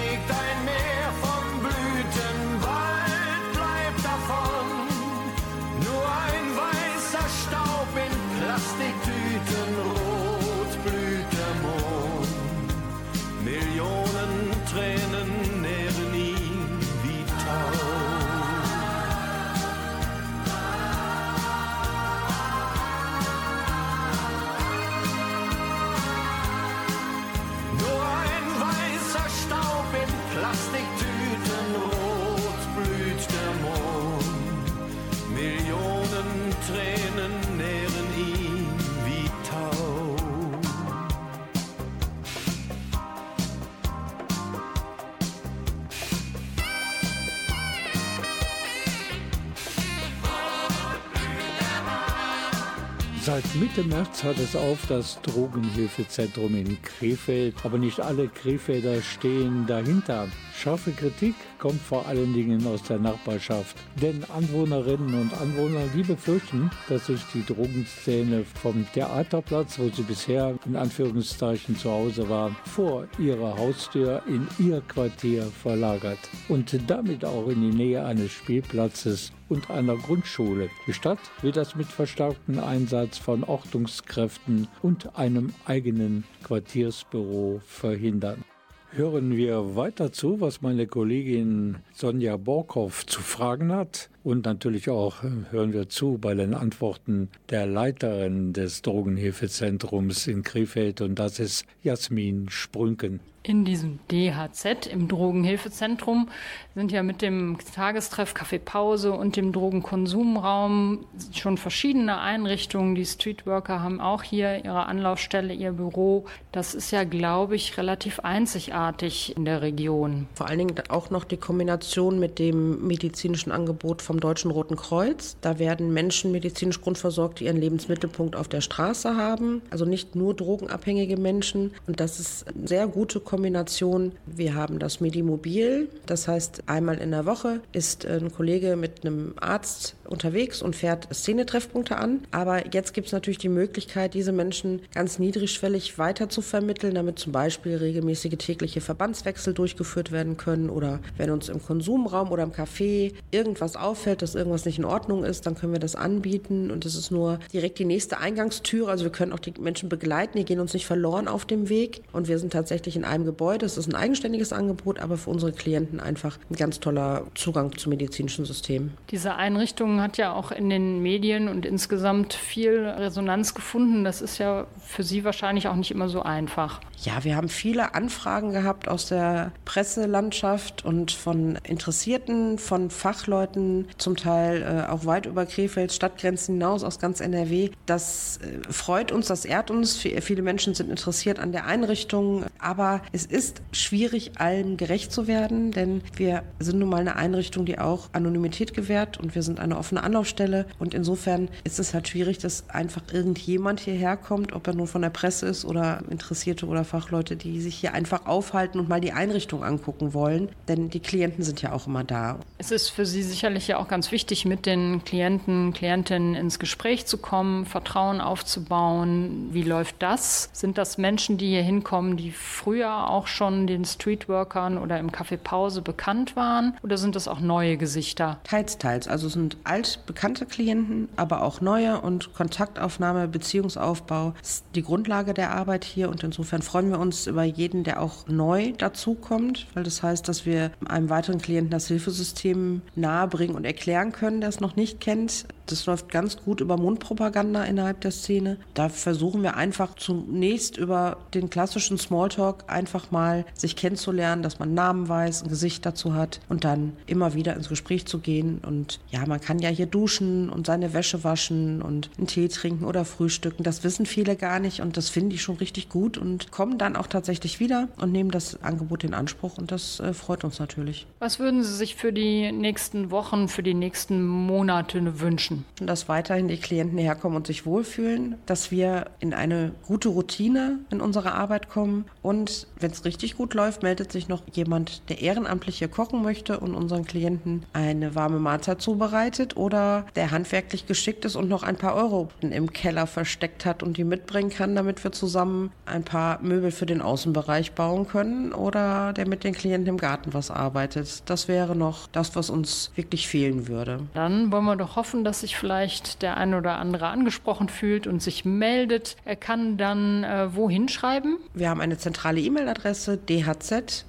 Seit 53.31 53.55
Mitte 53.55 53.85
März 53.85 54.25
hat 54.25 54.41
es 54.41 54.57
auf 54.57 54.87
das 54.89 55.23
Drogenhilfezentrum 55.23 56.53
in 56.57 56.83
Krefeld, 56.83 57.55
aber 57.63 57.79
nicht 57.79 58.01
alle 58.01 58.27
Krefelder 58.27 59.01
stehen 59.01 59.69
dahinter. 59.69 60.27
Scharfe 60.61 60.91
Kritik 60.91 61.35
kommt 61.59 61.81
vor 61.81 62.07
allen 62.07 62.35
Dingen 62.35 62.67
aus 62.67 62.83
der 62.83 62.99
Nachbarschaft, 62.99 63.79
denn 64.03 64.23
Anwohnerinnen 64.25 65.19
und 65.19 65.33
Anwohner, 65.41 65.87
die 65.95 66.03
befürchten, 66.03 66.71
dass 66.87 67.07
sich 67.07 67.23
die 67.33 67.47
Drogenszene 67.47 68.45
vom 68.45 68.87
Theaterplatz, 68.93 69.79
wo 69.79 69.89
sie 69.89 70.03
bisher 70.03 70.55
in 70.67 70.77
Anführungszeichen 70.77 71.79
zu 71.79 71.91
Hause 71.91 72.29
war, 72.29 72.55
vor 72.67 73.09
ihrer 73.19 73.57
Haustür 73.57 74.23
in 74.29 74.47
ihr 74.59 74.83
Quartier 74.83 75.45
verlagert 75.45 76.19
und 76.51 76.79
damit 76.91 77.25
auch 77.25 77.49
in 77.49 77.63
die 77.63 77.75
Nähe 77.75 78.05
eines 78.05 78.31
Spielplatzes 78.31 79.33
und 79.49 79.71
einer 79.71 79.97
Grundschule. 79.97 80.69
Die 80.87 80.93
Stadt 80.93 81.21
will 81.41 81.53
das 81.53 81.75
mit 81.75 81.87
verstärktem 81.87 82.59
Einsatz 82.59 83.17
von 83.17 83.45
Ordnungskräften 83.45 84.69
und 84.83 85.17
einem 85.17 85.55
eigenen 85.65 86.25
Quartiersbüro 86.43 87.63
verhindern. 87.67 88.45
Hören 88.93 89.37
wir 89.37 89.77
weiter 89.77 90.11
zu, 90.11 90.41
was 90.41 90.63
meine 90.63 90.89
Kollegin 90.89 91.77
Sonja 91.95 92.37
Borkow 92.37 93.07
zu 93.07 93.21
fragen 93.21 93.71
hat. 93.71 94.11
Und 94.25 94.47
natürlich 94.47 94.91
auch 94.91 95.23
äh, 95.23 95.29
hören 95.51 95.73
wir 95.73 95.89
zu 95.89 96.19
bei 96.19 96.35
den 96.35 96.55
Antworten 96.55 97.29
der 97.51 97.67
Leiterin 97.67 98.53
des 98.53 98.83
Drogenhilfezentrums 98.83 100.27
in 100.27 100.43
Krefeld 100.43 101.03
und 101.03 101.21
das 101.21 101.39
ist 101.39 101.67
Jasmin 101.85 102.49
Sprünken. 102.49 103.21
In 103.43 103.65
diesem 103.65 104.01
DHZ, 104.13 104.87
im 104.87 105.09
Drogenhilfezentrum, 105.09 106.29
sind 106.75 106.93
ja 106.93 107.03
mit 107.03 107.23
dem 107.23 107.57
Tagestreff 107.75 108.35
Kaffeepause 108.35 109.13
und 109.13 109.37
dem 109.37 109.53
Drogenkonsumraum 109.53 111.07
schon 111.33 111.57
verschiedene 111.57 112.21
Einrichtungen. 112.21 112.95
Die 112.95 113.07
Streetworker 113.07 113.83
haben 113.83 113.99
auch 113.99 114.23
hier 114.23 114.63
ihre 114.63 114.85
Anlaufstelle, 114.85 115.55
ihr 115.55 115.73
Büro. 115.73 116.27
Das 116.53 116.75
ist 116.75 116.91
ja, 116.91 117.05
glaube 117.05 117.57
ich, 117.57 117.79
relativ 117.79 118.21
einzigartig 118.21 119.35
in 119.35 119.47
der 119.47 119.63
Region. 119.63 120.27
Vor 120.35 120.47
allen 120.47 120.59
Dingen 120.59 120.75
auch 120.91 121.09
noch 121.09 121.25
die 121.25 121.39
Kombination 121.39 122.21
mit 122.21 122.39
dem 122.39 122.87
medizinischen 122.87 123.53
Angebot 123.53 124.03
vom 124.03 124.21
Deutschen 124.21 124.51
Roten 124.51 124.77
Kreuz. 124.77 125.39
Da 125.41 125.59
werden 125.59 125.95
Menschen 125.95 126.31
medizinisch 126.31 126.83
grundversorgt, 126.83 127.41
die 127.41 127.45
ihren 127.47 127.57
Lebensmittelpunkt 127.57 128.37
auf 128.37 128.49
der 128.49 128.61
Straße 128.61 129.17
haben. 129.17 129.63
Also 129.71 129.87
nicht 129.87 130.15
nur 130.15 130.35
drogenabhängige 130.35 131.17
Menschen. 131.17 131.73
Und 131.87 132.01
das 132.01 132.21
ist 132.21 132.47
eine 132.47 132.69
sehr 132.69 132.87
gute 132.87 133.30
Kombination. 133.31 134.11
Wir 134.27 134.57
haben 134.57 134.81
das 134.81 135.01
Medimobil. 135.01 135.89
Das 136.07 136.27
heißt, 136.27 136.65
einmal 136.67 136.99
in 136.99 137.13
der 137.13 137.27
Woche 137.27 137.61
ist 137.71 138.05
ein 138.05 138.33
Kollege 138.33 138.75
mit 138.75 139.07
einem 139.07 139.35
Arzt 139.41 139.95
unterwegs 140.11 140.61
und 140.61 140.77
fährt 140.77 141.09
Szenetreffpunkte 141.13 141.97
an. 141.97 142.21
Aber 142.31 142.75
jetzt 142.75 142.93
gibt 142.93 143.07
es 143.07 143.13
natürlich 143.13 143.39
die 143.39 143.49
Möglichkeit, 143.49 144.15
diese 144.15 144.33
Menschen 144.33 144.83
ganz 144.93 145.19
niedrigschwellig 145.19 145.99
weiter 145.99 146.29
zu 146.29 146.43
vermitteln, 146.43 146.95
damit 146.95 147.19
zum 147.19 147.33
Beispiel 147.33 147.77
regelmäßige 147.77 148.37
tägliche 148.37 148.81
Verbandswechsel 148.81 149.55
durchgeführt 149.55 150.13
werden 150.13 150.37
können. 150.37 150.69
Oder 150.69 151.01
wenn 151.17 151.31
uns 151.31 151.49
im 151.49 151.63
Konsumraum 151.63 152.33
oder 152.33 152.43
im 152.43 152.53
Café 152.53 153.13
irgendwas 153.31 153.77
auffällt, 153.77 154.23
dass 154.23 154.35
irgendwas 154.35 154.65
nicht 154.65 154.79
in 154.79 154.85
Ordnung 154.85 155.25
ist, 155.25 155.47
dann 155.47 155.55
können 155.55 155.73
wir 155.73 155.81
das 155.81 155.95
anbieten. 155.95 156.71
Und 156.71 156.85
es 156.85 156.97
ist 156.97 157.11
nur 157.11 157.39
direkt 157.53 157.79
die 157.79 157.85
nächste 157.85 158.19
Eingangstüre. 158.19 158.91
Also 158.91 159.05
wir 159.05 159.13
können 159.13 159.33
auch 159.33 159.39
die 159.39 159.55
Menschen 159.61 159.89
begleiten, 159.89 160.39
die 160.39 160.45
gehen 160.45 160.61
uns 160.61 160.75
nicht 160.75 160.87
verloren 160.87 161.29
auf 161.29 161.45
dem 161.45 161.69
Weg. 161.69 162.03
Und 162.13 162.27
wir 162.27 162.39
sind 162.39 162.53
tatsächlich 162.53 162.97
in 162.97 163.05
einem 163.05 163.25
Gebäude. 163.25 163.65
Es 163.65 163.79
ist 163.79 163.87
ein 163.87 163.95
eigenständiges 163.95 164.53
Angebot, 164.53 164.99
aber 164.99 165.17
für 165.17 165.31
unsere 165.31 165.53
Klienten 165.53 166.01
einfach 166.01 166.39
ein 166.51 166.57
ganz 166.57 166.81
toller 166.81 167.27
Zugang 167.37 167.77
zum 167.79 167.91
medizinischen 167.91 168.45
System. 168.45 168.91
Diese 169.11 169.37
Einrichtungen 169.37 170.00
Hat 170.01 170.17
ja 170.17 170.33
auch 170.33 170.51
in 170.51 170.71
den 170.71 171.03
Medien 171.03 171.49
und 171.49 171.67
insgesamt 171.67 172.35
viel 172.35 172.87
Resonanz 172.87 173.55
gefunden. 173.55 174.05
Das 174.05 174.21
ist 174.21 174.39
ja 174.39 174.67
für 174.85 175.03
Sie 175.03 175.25
wahrscheinlich 175.25 175.69
auch 175.69 175.77
nicht 175.77 175.91
immer 175.91 176.09
so 176.09 176.23
einfach. 176.23 176.81
Ja, 177.03 177.25
wir 177.25 177.37
haben 177.37 177.49
viele 177.49 177.95
Anfragen 177.95 178.53
gehabt 178.53 178.87
aus 178.87 179.07
der 179.07 179.53
Presselandschaft 179.65 180.85
und 180.85 181.13
von 181.13 181.59
Interessierten, 181.65 182.59
von 182.59 182.91
Fachleuten, 182.91 183.89
zum 183.97 184.17
Teil 184.17 184.63
äh, 184.63 184.91
auch 184.91 185.07
weit 185.07 185.25
über 185.25 185.47
Krefelds 185.47 185.97
Stadtgrenzen 185.97 186.57
hinaus 186.57 186.85
aus 186.85 186.99
ganz 186.99 187.21
NRW. 187.21 187.71
Das 187.87 188.39
äh, 188.39 188.71
freut 188.71 189.13
uns, 189.13 189.29
das 189.29 189.47
ehrt 189.47 189.71
uns. 189.71 189.97
Viele 189.97 190.43
Menschen 190.43 190.75
sind 190.75 190.91
interessiert 190.91 191.39
an 191.39 191.53
der 191.53 191.67
Einrichtung, 191.67 192.45
aber 192.59 193.01
es 193.13 193.25
ist 193.25 193.63
schwierig, 193.73 194.33
allem 194.39 194.77
gerecht 194.77 195.11
zu 195.11 195.27
werden, 195.27 195.73
denn 195.73 196.03
wir 196.17 196.43
sind 196.59 196.79
nun 196.79 196.91
mal 196.91 197.01
eine 197.01 197.17
Einrichtung, 197.17 197.65
die 197.65 197.79
auch 197.79 198.11
Anonymität 198.13 198.75
gewährt 198.75 199.19
und 199.19 199.35
wir 199.35 199.43
sind 199.43 199.59
eine 199.59 199.79
offene 199.79 199.90
Anlaufstelle 199.99 200.67
und 200.79 200.95
insofern 200.95 201.49
ist 201.65 201.79
es 201.79 201.95
halt 201.95 202.09
schwierig, 202.09 202.39
dass 202.39 202.69
einfach 202.71 203.03
irgendjemand 203.13 203.81
hierher 203.81 204.17
kommt, 204.17 204.53
ob 204.53 204.67
er 204.67 204.75
nun 204.75 204.87
von 204.87 205.03
der 205.03 205.11
Presse 205.11 205.47
ist 205.47 205.65
oder 205.65 206.03
Interessierte 206.11 206.67
oder 206.67 206.85
Fachleute, 206.85 207.37
die 207.37 207.61
sich 207.61 207.77
hier 207.77 207.95
einfach 207.95 208.27
aufhalten 208.27 208.79
und 208.79 208.89
mal 208.89 209.01
die 209.01 209.13
Einrichtung 209.13 209.65
angucken 209.65 210.15
wollen, 210.15 210.49
denn 210.69 210.91
die 210.91 211.01
Klienten 211.01 211.45
sind 211.45 211.63
ja 211.63 211.73
auch 211.73 211.87
immer 211.87 212.05
da. 212.05 212.39
Es 212.59 212.71
ist 212.71 212.89
für 212.91 213.07
Sie 213.07 213.23
sicherlich 213.23 213.69
ja 213.69 213.79
auch 213.79 213.89
ganz 213.89 214.13
wichtig, 214.13 214.45
mit 214.45 214.67
den 214.67 215.05
Klienten, 215.05 215.73
Klientinnen 215.73 216.35
ins 216.35 216.59
Gespräch 216.59 217.07
zu 217.07 217.19
kommen, 217.19 217.67
Vertrauen 217.67 218.21
aufzubauen. 218.21 219.49
Wie 219.53 219.63
läuft 219.63 219.97
das? 220.01 220.51
Sind 220.53 220.79
das 220.79 220.99
Menschen, 220.99 221.39
die 221.39 221.49
hier 221.49 221.63
hinkommen, 221.63 222.17
die 222.17 222.31
früher 222.33 223.09
auch 223.09 223.27
schon 223.27 223.67
den 223.67 223.85
Streetworkern 223.85 224.79
oder 224.79 224.99
im 224.99 225.11
Café 225.11 225.37
Pause 225.37 225.83
bekannt 225.83 226.37
waren? 226.37 226.77
Oder 226.83 226.99
sind 226.99 227.17
das 227.17 227.29
auch 227.29 227.41
neue 227.41 227.77
Gesichter? 227.77 228.39
Teils, 228.45 228.79
teils. 228.79 229.09
Also 229.09 229.27
es 229.27 229.33
sind 229.33 229.57
altbekannte 229.81 230.45
Klienten, 230.45 231.09
aber 231.17 231.43
auch 231.43 231.63
neue 231.63 232.03
und 232.03 232.35
Kontaktaufnahme, 232.35 233.29
Beziehungsaufbau 233.29 234.35
ist 234.43 234.67
die 234.75 234.83
Grundlage 234.83 235.33
der 235.33 235.53
Arbeit 235.53 235.85
hier 235.85 236.11
und 236.11 236.23
insofern 236.23 236.61
freuen 236.61 236.91
wir 236.91 236.99
uns 236.99 237.27
über 237.27 237.45
jeden, 237.45 237.83
der 237.83 238.03
auch 238.03 238.27
neu 238.29 238.73
dazukommt, 238.77 239.67
weil 239.73 239.85
das 239.85 240.03
heißt, 240.03 240.29
dass 240.29 240.45
wir 240.45 240.73
einem 240.87 241.09
weiteren 241.09 241.41
Klienten 241.41 241.71
das 241.71 241.89
Hilfesystem 241.89 242.83
nahebringen 242.95 243.57
und 243.57 243.65
erklären 243.65 244.13
können, 244.13 244.41
der 244.41 244.51
es 244.51 244.61
noch 244.61 244.77
nicht 244.77 245.01
kennt. 245.01 245.47
Das 245.65 245.87
läuft 245.87 246.11
ganz 246.11 246.37
gut 246.37 246.61
über 246.61 246.77
Mundpropaganda 246.77 247.65
innerhalb 247.65 248.01
der 248.01 248.11
Szene. 248.11 248.59
Da 248.75 248.89
versuchen 248.89 249.43
wir 249.43 249.57
einfach 249.57 249.95
zunächst 249.95 250.77
über 250.77 251.19
den 251.33 251.49
klassischen 251.49 251.97
Smalltalk 251.97 252.65
einfach 252.67 253.13
mal 253.13 253.47
sich 253.55 253.77
kennenzulernen, 253.77 254.43
dass 254.43 254.59
man 254.59 254.75
Namen 254.75 255.09
weiß, 255.09 255.45
ein 255.45 255.49
Gesicht 255.49 255.87
dazu 255.87 256.15
hat 256.15 256.41
und 256.49 256.65
dann 256.65 256.97
immer 257.07 257.35
wieder 257.35 257.55
ins 257.55 257.69
Gespräch 257.69 258.05
zu 258.07 258.19
gehen. 258.19 258.61
Und 258.67 259.01
ja, 259.11 259.25
man 259.27 259.41
kann 259.41 259.61
ja 259.61 259.70
hier 259.71 259.87
duschen 259.87 260.51
und 260.51 260.67
seine 260.67 260.93
Wäsche 260.93 261.25
waschen 261.25 261.83
und 261.83 262.11
einen 262.19 262.27
Tee 262.27 262.49
trinken 262.49 262.85
oder 262.85 263.05
frühstücken. 263.05 263.63
Das 263.63 263.85
wissen 263.85 264.07
viele 264.07 264.37
gar 264.37 264.61
nicht 264.61 264.81
und 264.81 264.97
das 264.97 265.09
finde 265.09 265.37
ich 265.37 265.43
schon 265.43 265.57
richtig 265.57 265.89
gut 265.89 266.19
und 266.19 266.51
kommen 266.51 266.79
dann 266.79 266.97
auch 266.97 267.07
tatsächlich 267.07 267.61
wieder 267.61 267.89
und 267.99 268.13
nehmen 268.13 268.31
das 268.31 268.63
Angebot 268.63 269.05
in 269.05 269.15
Anspruch 269.15 269.59
und 269.59 269.71
das 269.73 270.01
äh, 270.01 270.13
freut 270.13 270.45
uns 270.45 270.59
natürlich. 270.59 271.07
Was 271.19 271.39
würden 271.39 271.63
Sie 271.63 271.75
sich 271.75 271.95
für 271.95 272.13
die 272.13 272.53
nächsten 272.53 273.11
Wochen, 273.11 273.49
für 273.49 273.63
die 273.63 273.75
nächsten 273.75 274.25
Monate 274.27 275.21
wünschen? 275.21 275.65
Dass 275.81 276.09
weiterhin 276.09 276.49
die 276.49 276.57
Klienten 276.57 276.99
herkommen 276.99 277.37
und 277.37 277.47
sich 277.47 277.67
wohlfühlen, 277.67 278.37
dass 278.47 278.71
wir 278.71 279.07
in 279.21 279.35
eine 279.35 279.73
gute 279.87 280.09
Routine 280.09 280.81
in 280.91 281.01
unserer 281.01 281.35
Arbeit 281.35 281.69
kommen 281.69 282.05
und 282.23 282.67
wenn 282.81 282.91
es 282.91 283.05
richtig 283.05 283.37
gut 283.37 283.55
läuft, 283.55 283.83
meldet 283.83 284.13
sich 284.13 284.29
noch 284.29 284.43
jemand, 284.53 285.09
der 285.09 285.21
ehrenamtlich 285.21 285.79
hier 285.79 285.89
kochen 285.89 286.23
möchte 286.23 286.61
und 286.61 286.75
unseren 286.75 287.05
Klienten 287.05 287.65
eine 287.73 288.15
warme 288.15 288.39
Mahlzeit 288.39 288.81
zubereitet 288.81 289.57
oder 289.57 290.07
der 290.17 290.31
handwerklich 290.31 290.87
geschickt 290.87 291.25
ist 291.25 291.37
und 291.37 291.49
noch 291.49 291.63
ein 291.63 291.77
paar 291.77 291.95
Euro 291.95 292.29
im 292.41 292.73
Keller 292.73 293.07
versteckt 293.07 293.65
hat 293.65 293.83
und 293.83 293.97
die 293.97 294.05
mitbringen 294.05 294.51
kann, 294.51 294.75
damit 294.75 295.03
wir 295.05 295.13
zusammen 295.13 295.73
ein 295.87 296.05
paar 296.05 296.41
Möbel 296.43 296.71
für 296.71 296.87
den 296.87 297.01
Außenbereich 297.01 297.73
bauen 297.73 298.07
können 298.07 298.53
oder 298.53 299.13
der 299.13 299.29
mit 299.29 299.45
den 299.45 299.55
Klienten 299.55 299.89
im 299.89 299.97
Garten 299.97 300.33
was 300.35 300.51
arbeitet. 300.51 301.23
Das 301.27 301.49
wäre 301.49 301.77
noch 301.77 302.07
das, 302.09 302.37
was 302.37 302.51
uns 302.51 302.93
wirklich 302.95 303.29
fehlen 303.29 303.69
würde. 303.69 304.01
Dann 304.15 304.53
wollen 304.53 304.65
wir 304.65 304.77
doch 304.77 304.97
hoffen, 304.97 305.25
dass 305.25 305.41
sich 305.41 305.57
vielleicht 305.57 306.23
der 306.23 306.37
ein 306.37 306.55
oder 306.55 306.79
andere 306.79 307.09
angesprochen 307.09 307.69
fühlt 307.69 308.07
und 308.07 308.23
sich 308.23 308.45
meldet. 308.45 309.17
Er 309.25 309.37
kann 309.37 309.77
dann 309.77 310.25
äh, 310.25 310.55
wohin 310.55 310.89
schreiben? 310.89 311.39
Wir 311.55 311.71
haben 311.71 311.81
eine 311.81 311.99
zentrale 311.99 312.41
E-Mail-Adresse 312.71 313.19
dhz 313.19 314.07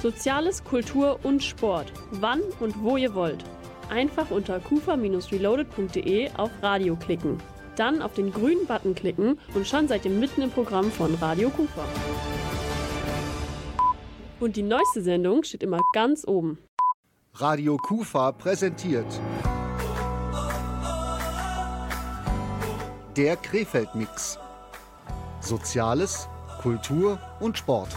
Soziales, 0.00 0.62
Kultur 0.64 1.18
und 1.22 1.42
Sport. 1.42 1.92
Wann 2.12 2.40
und 2.60 2.82
wo 2.82 2.96
ihr 2.96 3.14
wollt. 3.14 3.44
Einfach 3.90 4.30
unter 4.30 4.58
kufa-reloaded.de 4.58 6.30
auf 6.36 6.50
Radio 6.62 6.96
klicken. 6.96 7.38
Dann 7.76 8.02
auf 8.02 8.14
den 8.14 8.32
grünen 8.32 8.66
Button 8.66 8.94
klicken 8.94 9.38
und 9.54 9.66
schon 9.66 9.88
seid 9.88 10.04
ihr 10.04 10.10
mitten 10.10 10.42
im 10.42 10.50
Programm 10.50 10.90
von 10.90 11.14
Radio 11.16 11.50
Kufa. 11.50 11.84
Und 14.40 14.56
die 14.56 14.62
neueste 14.62 15.02
Sendung 15.02 15.44
steht 15.44 15.62
immer 15.62 15.80
ganz 15.94 16.26
oben. 16.26 16.58
Radio 17.34 17.76
Kufa 17.76 18.32
präsentiert 18.32 19.06
der 23.16 23.36
Krefeld-Mix. 23.36 24.38
Soziales, 25.40 26.28
Kultur 26.62 27.18
und 27.40 27.58
Sport. 27.58 27.88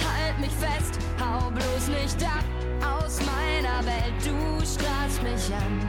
halt 0.03 0.41
mich 0.41 0.53
fest, 0.53 0.99
hau 1.21 1.51
bloß 1.51 1.89
nicht 2.03 2.25
ab 2.25 2.45
aus 2.83 3.21
meiner 3.21 3.85
Welt, 3.85 4.15
du 4.25 4.65
strahlst 4.65 5.23
mich 5.23 5.55
an. 5.55 5.81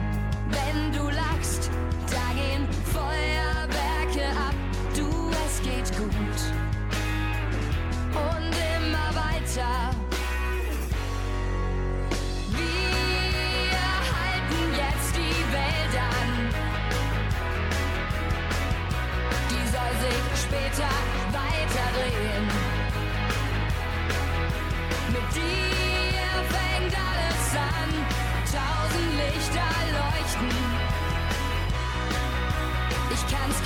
Wenn 0.50 0.92
du 0.92 1.04
lachst, 1.08 1.70
da 2.10 2.34
gehen 2.34 2.68
Feuerwerke 2.92 3.85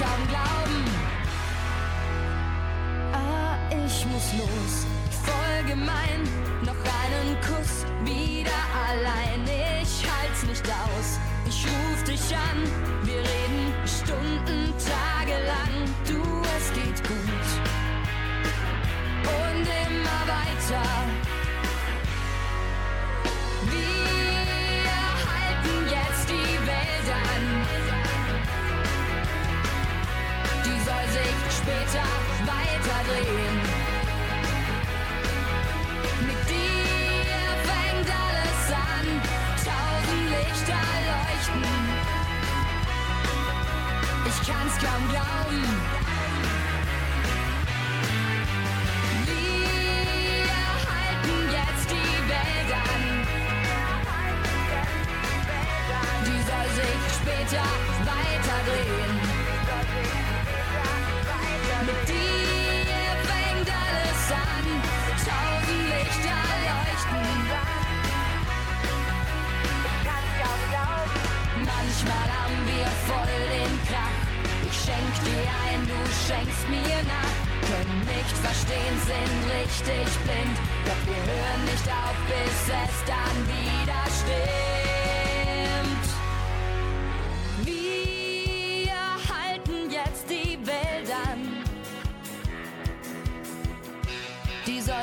kaum 0.01 0.27
glauben. 0.29 0.85
Ah, 3.13 3.59
ich 3.71 4.07
muss 4.07 4.33
los, 4.39 5.00
voll 5.25 5.63
gemein. 5.67 6.21
Noch 6.63 6.81
einen 7.03 7.37
Kuss, 7.41 7.85
wieder 8.05 8.61
allein. 8.89 9.43
Ich 9.83 10.05
halt's 10.09 10.43
nicht 10.45 10.67
aus, 10.69 11.19
ich 11.47 11.65
ruf 11.67 12.05
dich 12.05 12.37
an. 12.37 12.59
Wir 13.03 13.19
reden 13.19 13.75
Stunden, 13.87 14.73
Tage 14.79 15.37
lang. 15.47 15.75
Du, 16.07 16.23
es 16.57 16.73
geht 16.73 17.01
gut. 17.09 17.49
Und 19.43 19.67
immer 19.87 20.21
weiter. 20.37 20.87
Wir 23.71 24.95
halten 25.31 25.77
jetzt 25.97 26.29
die 26.29 26.59
Welt 26.67 27.09
an. 27.29 27.45
Die 30.65 30.79
soll 30.87 31.07
sich 31.17 31.39
später 31.59 32.07
weiter 32.47 33.80
Ich 44.27 44.47
kann's 44.47 44.79
kaum 44.79 45.09
glauben. 45.09 46.10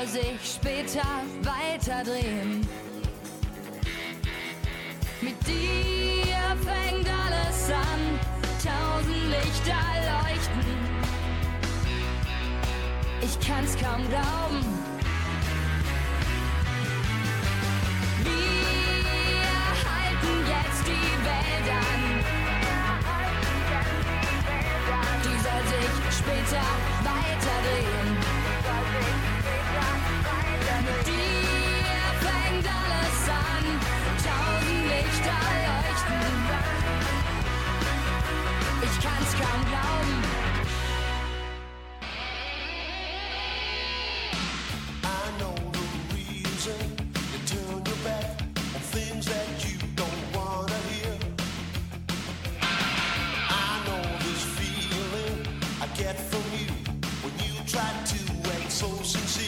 Sich 0.08 0.56
später 0.56 1.06
weiter 1.42 2.02
drehen. 2.02 2.66
Mit 5.20 5.36
dir 5.46 6.56
fängt 6.64 7.06
alles 7.08 7.70
an, 7.70 8.18
tausend 8.64 9.24
Lichter 9.28 9.84
leuchten. 10.08 10.64
Ich 13.20 13.46
kann's 13.46 13.76
kaum 13.76 14.08
glauben. 14.08 14.64
Wir 18.24 19.50
halten 19.90 20.34
jetzt 20.48 20.86
die 20.86 21.10
Welt. 21.24 21.68
Die 25.24 25.38
soll 25.44 25.64
sich 25.68 26.16
später 26.16 26.64
weiter 27.04 28.37
get 55.98 56.16
from 56.16 56.42
you 56.56 56.72
when 57.22 57.34
you 57.44 57.54
try 57.66 57.90
to 58.04 58.50
act 58.52 58.70
so 58.70 58.86
sincere. 59.02 59.47